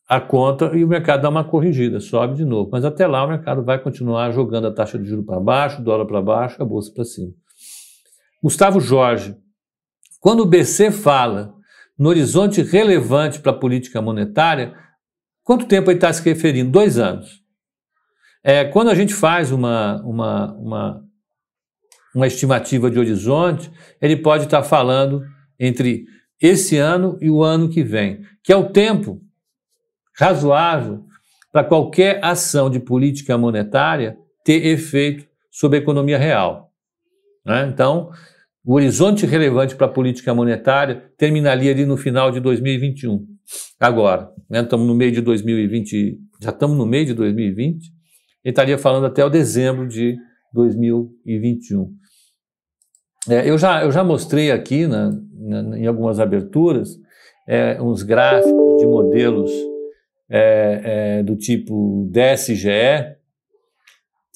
a 0.08 0.20
conta 0.20 0.70
e 0.76 0.84
o 0.84 0.88
mercado 0.88 1.22
dá 1.22 1.28
uma 1.28 1.44
corrigida, 1.44 1.98
sobe 1.98 2.36
de 2.36 2.44
novo. 2.44 2.70
Mas 2.72 2.84
até 2.84 3.06
lá 3.06 3.24
o 3.24 3.28
mercado 3.28 3.64
vai 3.64 3.78
continuar 3.78 4.30
jogando 4.30 4.68
a 4.68 4.72
taxa 4.72 4.98
de 4.98 5.08
juros 5.08 5.26
para 5.26 5.40
baixo, 5.40 5.80
o 5.80 5.84
dólar 5.84 6.06
para 6.06 6.22
baixo, 6.22 6.62
a 6.62 6.64
bolsa 6.64 6.92
para 6.92 7.04
cima. 7.04 7.32
Gustavo 8.42 8.80
Jorge, 8.80 9.36
quando 10.20 10.40
o 10.40 10.46
BC 10.46 10.92
fala 10.92 11.54
no 11.98 12.08
horizonte 12.08 12.62
relevante 12.62 13.40
para 13.40 13.52
a 13.52 13.58
política 13.58 14.00
monetária, 14.00 14.74
quanto 15.42 15.66
tempo 15.66 15.90
ele 15.90 15.96
está 15.96 16.12
se 16.12 16.22
referindo? 16.22 16.70
Dois 16.70 16.98
anos. 16.98 17.42
É, 18.44 18.64
quando 18.64 18.90
a 18.90 18.94
gente 18.94 19.12
faz 19.12 19.50
uma, 19.50 20.00
uma, 20.04 20.52
uma 20.54 21.05
uma 22.16 22.26
estimativa 22.26 22.90
de 22.90 22.98
horizonte, 22.98 23.70
ele 24.00 24.16
pode 24.16 24.44
estar 24.44 24.62
falando 24.62 25.22
entre 25.60 26.06
esse 26.40 26.78
ano 26.78 27.18
e 27.20 27.30
o 27.30 27.42
ano 27.42 27.68
que 27.68 27.82
vem, 27.82 28.22
que 28.42 28.50
é 28.50 28.56
o 28.56 28.70
tempo 28.70 29.20
razoável 30.18 31.04
para 31.52 31.62
qualquer 31.62 32.18
ação 32.24 32.70
de 32.70 32.80
política 32.80 33.36
monetária 33.36 34.16
ter 34.42 34.64
efeito 34.64 35.26
sobre 35.50 35.78
a 35.78 35.82
economia 35.82 36.16
real. 36.16 36.72
Né? 37.44 37.68
Então, 37.70 38.10
o 38.64 38.74
horizonte 38.74 39.26
relevante 39.26 39.76
para 39.76 39.86
a 39.86 39.92
política 39.92 40.34
monetária 40.34 41.10
terminaria 41.18 41.70
ali 41.70 41.84
no 41.84 41.98
final 41.98 42.30
de 42.30 42.40
2021. 42.40 43.26
Agora, 43.78 44.30
né, 44.48 44.62
estamos 44.62 44.86
no 44.86 44.94
meio 44.94 45.12
de 45.12 45.20
2020, 45.20 46.18
já 46.40 46.50
estamos 46.50 46.78
no 46.78 46.86
meio 46.86 47.04
de 47.04 47.12
2020, 47.12 47.92
ele 48.42 48.52
estaria 48.52 48.78
falando 48.78 49.04
até 49.04 49.22
o 49.22 49.28
dezembro 49.28 49.86
de 49.86 50.16
2021. 50.54 52.05
É, 53.28 53.48
eu, 53.48 53.58
já, 53.58 53.82
eu 53.82 53.90
já 53.90 54.04
mostrei 54.04 54.50
aqui 54.50 54.86
na, 54.86 55.10
na, 55.32 55.78
em 55.78 55.86
algumas 55.86 56.20
aberturas 56.20 56.98
é, 57.46 57.80
uns 57.80 58.02
gráficos 58.02 58.80
de 58.80 58.86
modelos 58.86 59.50
é, 60.28 61.18
é 61.18 61.22
do 61.22 61.36
tipo 61.36 62.08
DSGE, 62.10 63.16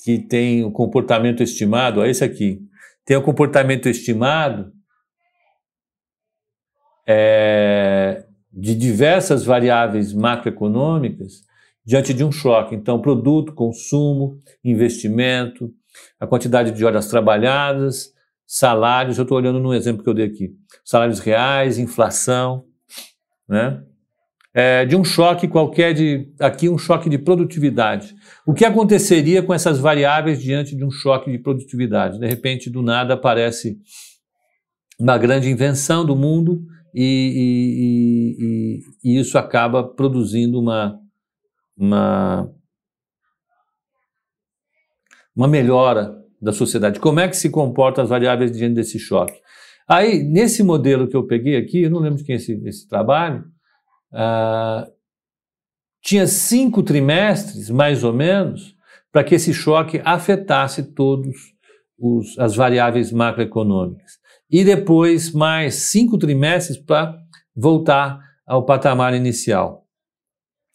que 0.05 0.19
tem 0.19 0.65
o 0.65 0.71
comportamento 0.71 1.43
estimado, 1.43 2.01
ó, 2.01 2.07
esse 2.07 2.25
aqui, 2.25 2.61
tem 3.05 3.17
o 3.17 3.23
comportamento 3.23 3.89
estimado 3.89 4.73
é, 7.07 8.25
de 8.53 8.75
diversas 8.75 9.45
variáveis 9.45 10.13
macroeconômicas 10.13 11.43
diante 11.85 12.15
de 12.15 12.25
um 12.25 12.31
choque. 12.31 12.75
Então, 12.75 13.01
produto, 13.01 13.53
consumo, 13.53 14.39
investimento, 14.65 15.73
a 16.19 16.27
quantidade 16.27 16.71
de 16.71 16.85
horas 16.85 17.09
trabalhadas, 17.09 18.13
salários, 18.53 19.17
eu 19.17 19.23
estou 19.23 19.39
olhando 19.39 19.61
no 19.61 19.73
exemplo 19.73 20.03
que 20.03 20.11
eu 20.11 20.15
dei 20.15 20.27
aqui, 20.27 20.51
salários 20.85 21.21
reais, 21.21 21.79
inflação, 21.79 22.65
né? 23.49 23.81
é, 24.53 24.85
de 24.85 24.97
um 24.97 25.05
choque 25.05 25.47
qualquer, 25.47 25.95
de 25.95 26.35
aqui 26.41 26.69
um 26.69 26.77
choque 26.77 27.09
de 27.09 27.17
produtividade. 27.17 28.13
O 28.45 28.53
que 28.53 28.65
aconteceria 28.65 29.41
com 29.41 29.55
essas 29.55 29.79
variáveis 29.79 30.43
diante 30.43 30.75
de 30.75 30.85
um 30.85 30.91
choque 30.91 31.31
de 31.31 31.39
produtividade? 31.39 32.19
De 32.19 32.27
repente, 32.27 32.69
do 32.69 32.83
nada, 32.83 33.15
aparece 33.15 33.79
uma 34.99 35.17
grande 35.17 35.49
invenção 35.49 36.05
do 36.05 36.17
mundo 36.17 36.61
e, 36.93 38.83
e, 39.05 39.13
e, 39.13 39.13
e 39.13 39.21
isso 39.21 39.39
acaba 39.39 39.85
produzindo 39.85 40.59
uma, 40.59 40.99
uma, 41.77 42.53
uma 45.37 45.47
melhora 45.47 46.20
da 46.41 46.53
sociedade. 46.53 47.01
Como 47.01 47.21
é 47.21 47.29
que 47.29 47.37
se 47.37 47.51
comportam 47.51 48.03
as 48.03 48.11
variáveis 48.11 48.53
diante 48.53 48.75
desse 48.75 48.99
choque? 48.99 49.39
Aí, 49.89 50.23
nesse 50.23 50.63
modelo 50.63 51.09
que 51.09 51.17
eu 51.17 51.27
peguei 51.27 51.57
aqui, 51.57 51.83
eu 51.83 51.91
não 51.91 51.99
lembro 51.99 52.19
de 52.19 52.25
quem 52.25 52.35
é 52.35 52.37
esse, 52.37 52.53
esse 52.65 52.89
trabalho, 52.89 53.45
uh, 54.13 54.91
tinha 56.03 56.27
cinco 56.27 56.83
trimestres, 56.83 57.69
mais 57.69 58.05
ou 58.05 58.13
menos, 58.13 58.75
para 59.13 59.25
que 59.25 59.35
esse 59.35 59.53
choque 59.53 60.01
afetasse 60.05 60.95
todos 60.95 61.37
os, 61.99 62.39
as 62.39 62.55
variáveis 62.55 63.13
macroeconômicas. 63.13 64.13
E 64.51 64.65
depois 64.65 65.33
mais 65.33 65.75
cinco 65.75 66.17
trimestres 66.17 66.79
para 66.79 67.19
voltar 67.55 68.21
ao 68.47 68.65
patamar 68.65 69.15
inicial. 69.15 69.87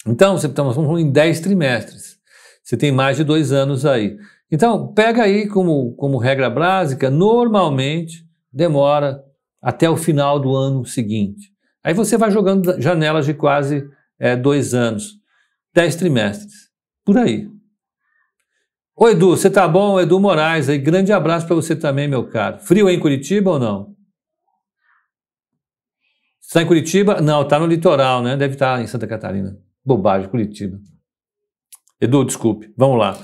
Então, 0.05 0.37
você 0.37 0.47
estamos 0.47 0.77
em 0.99 1.11
dez 1.11 1.39
trimestres. 1.39 2.17
Você 2.63 2.77
tem 2.77 2.91
mais 2.91 3.17
de 3.17 3.23
dois 3.23 3.51
anos 3.51 3.85
aí. 3.85 4.17
Então, 4.51 4.93
pega 4.93 5.23
aí 5.23 5.47
como, 5.47 5.95
como 5.95 6.17
regra 6.17 6.49
básica, 6.49 7.09
normalmente 7.09 8.25
demora 8.51 9.23
até 9.61 9.89
o 9.89 9.97
final 9.97 10.39
do 10.39 10.55
ano 10.55 10.85
seguinte. 10.85 11.51
Aí 11.83 11.93
você 11.93 12.17
vai 12.17 12.31
jogando 12.31 12.79
janelas 12.79 13.25
de 13.25 13.33
quase 13.33 13.87
é, 14.19 14.35
dois 14.35 14.73
anos, 14.73 15.13
dez 15.73 15.95
trimestres, 15.95 16.69
por 17.03 17.17
aí. 17.17 17.49
Oi, 18.97 19.11
Edu, 19.11 19.31
você 19.31 19.49
tá 19.49 19.67
bom? 19.67 19.99
Edu 19.99 20.19
Moraes 20.19 20.69
aí, 20.69 20.77
grande 20.77 21.11
abraço 21.11 21.45
para 21.45 21.55
você 21.55 21.75
também, 21.75 22.07
meu 22.07 22.29
caro. 22.29 22.59
Frio 22.59 22.89
em 22.89 22.99
Curitiba 22.99 23.51
ou 23.51 23.59
não? 23.59 23.95
Está 26.41 26.61
em 26.61 26.67
Curitiba? 26.67 27.19
Não, 27.19 27.41
está 27.41 27.59
no 27.59 27.65
litoral, 27.65 28.21
né? 28.21 28.37
Deve 28.37 28.53
estar 28.53 28.77
tá 28.77 28.81
em 28.81 28.87
Santa 28.87 29.05
Catarina. 29.05 29.57
Bobagem, 29.83 30.29
Curitiba. 30.29 30.79
Edu, 31.99 32.23
desculpe. 32.23 32.73
Vamos 32.77 32.99
lá. 32.99 33.17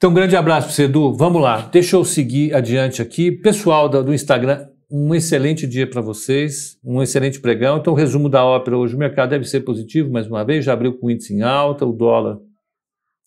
Então, 0.00 0.08
um 0.08 0.14
grande 0.14 0.34
abraço 0.34 0.68
para 0.68 0.74
você, 0.74 0.84
Edu. 0.84 1.12
Vamos 1.12 1.42
lá, 1.42 1.68
deixa 1.70 1.94
eu 1.94 2.06
seguir 2.06 2.54
adiante 2.54 3.02
aqui. 3.02 3.30
Pessoal 3.30 3.86
do 3.86 4.14
Instagram, 4.14 4.66
um 4.90 5.14
excelente 5.14 5.66
dia 5.66 5.86
para 5.86 6.00
vocês, 6.00 6.78
um 6.82 7.02
excelente 7.02 7.38
pregão. 7.38 7.76
Então, 7.76 7.92
o 7.92 7.96
resumo 7.96 8.26
da 8.26 8.42
ópera 8.42 8.78
hoje: 8.78 8.96
o 8.96 8.98
mercado 8.98 9.28
deve 9.28 9.44
ser 9.44 9.60
positivo, 9.60 10.10
mais 10.10 10.26
uma 10.26 10.42
vez, 10.42 10.64
já 10.64 10.72
abriu 10.72 10.98
com 10.98 11.10
índice 11.10 11.34
em 11.34 11.42
alta, 11.42 11.84
o 11.84 11.92
dólar 11.92 12.38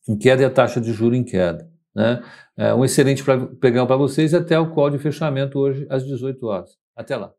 em 0.10 0.18
queda 0.18 0.42
e 0.42 0.46
a 0.46 0.50
taxa 0.50 0.82
de 0.82 0.92
juro 0.92 1.14
em 1.14 1.24
queda. 1.24 1.70
Né? 1.96 2.24
É 2.58 2.74
um 2.74 2.84
excelente 2.84 3.24
pregão 3.60 3.86
para 3.86 3.96
vocês 3.96 4.34
e 4.34 4.36
até 4.36 4.60
o 4.60 4.72
código 4.72 4.98
de 4.98 5.04
fechamento 5.04 5.60
hoje 5.60 5.86
às 5.92 6.04
18 6.04 6.44
horas. 6.44 6.72
Até 6.96 7.16
lá. 7.16 7.32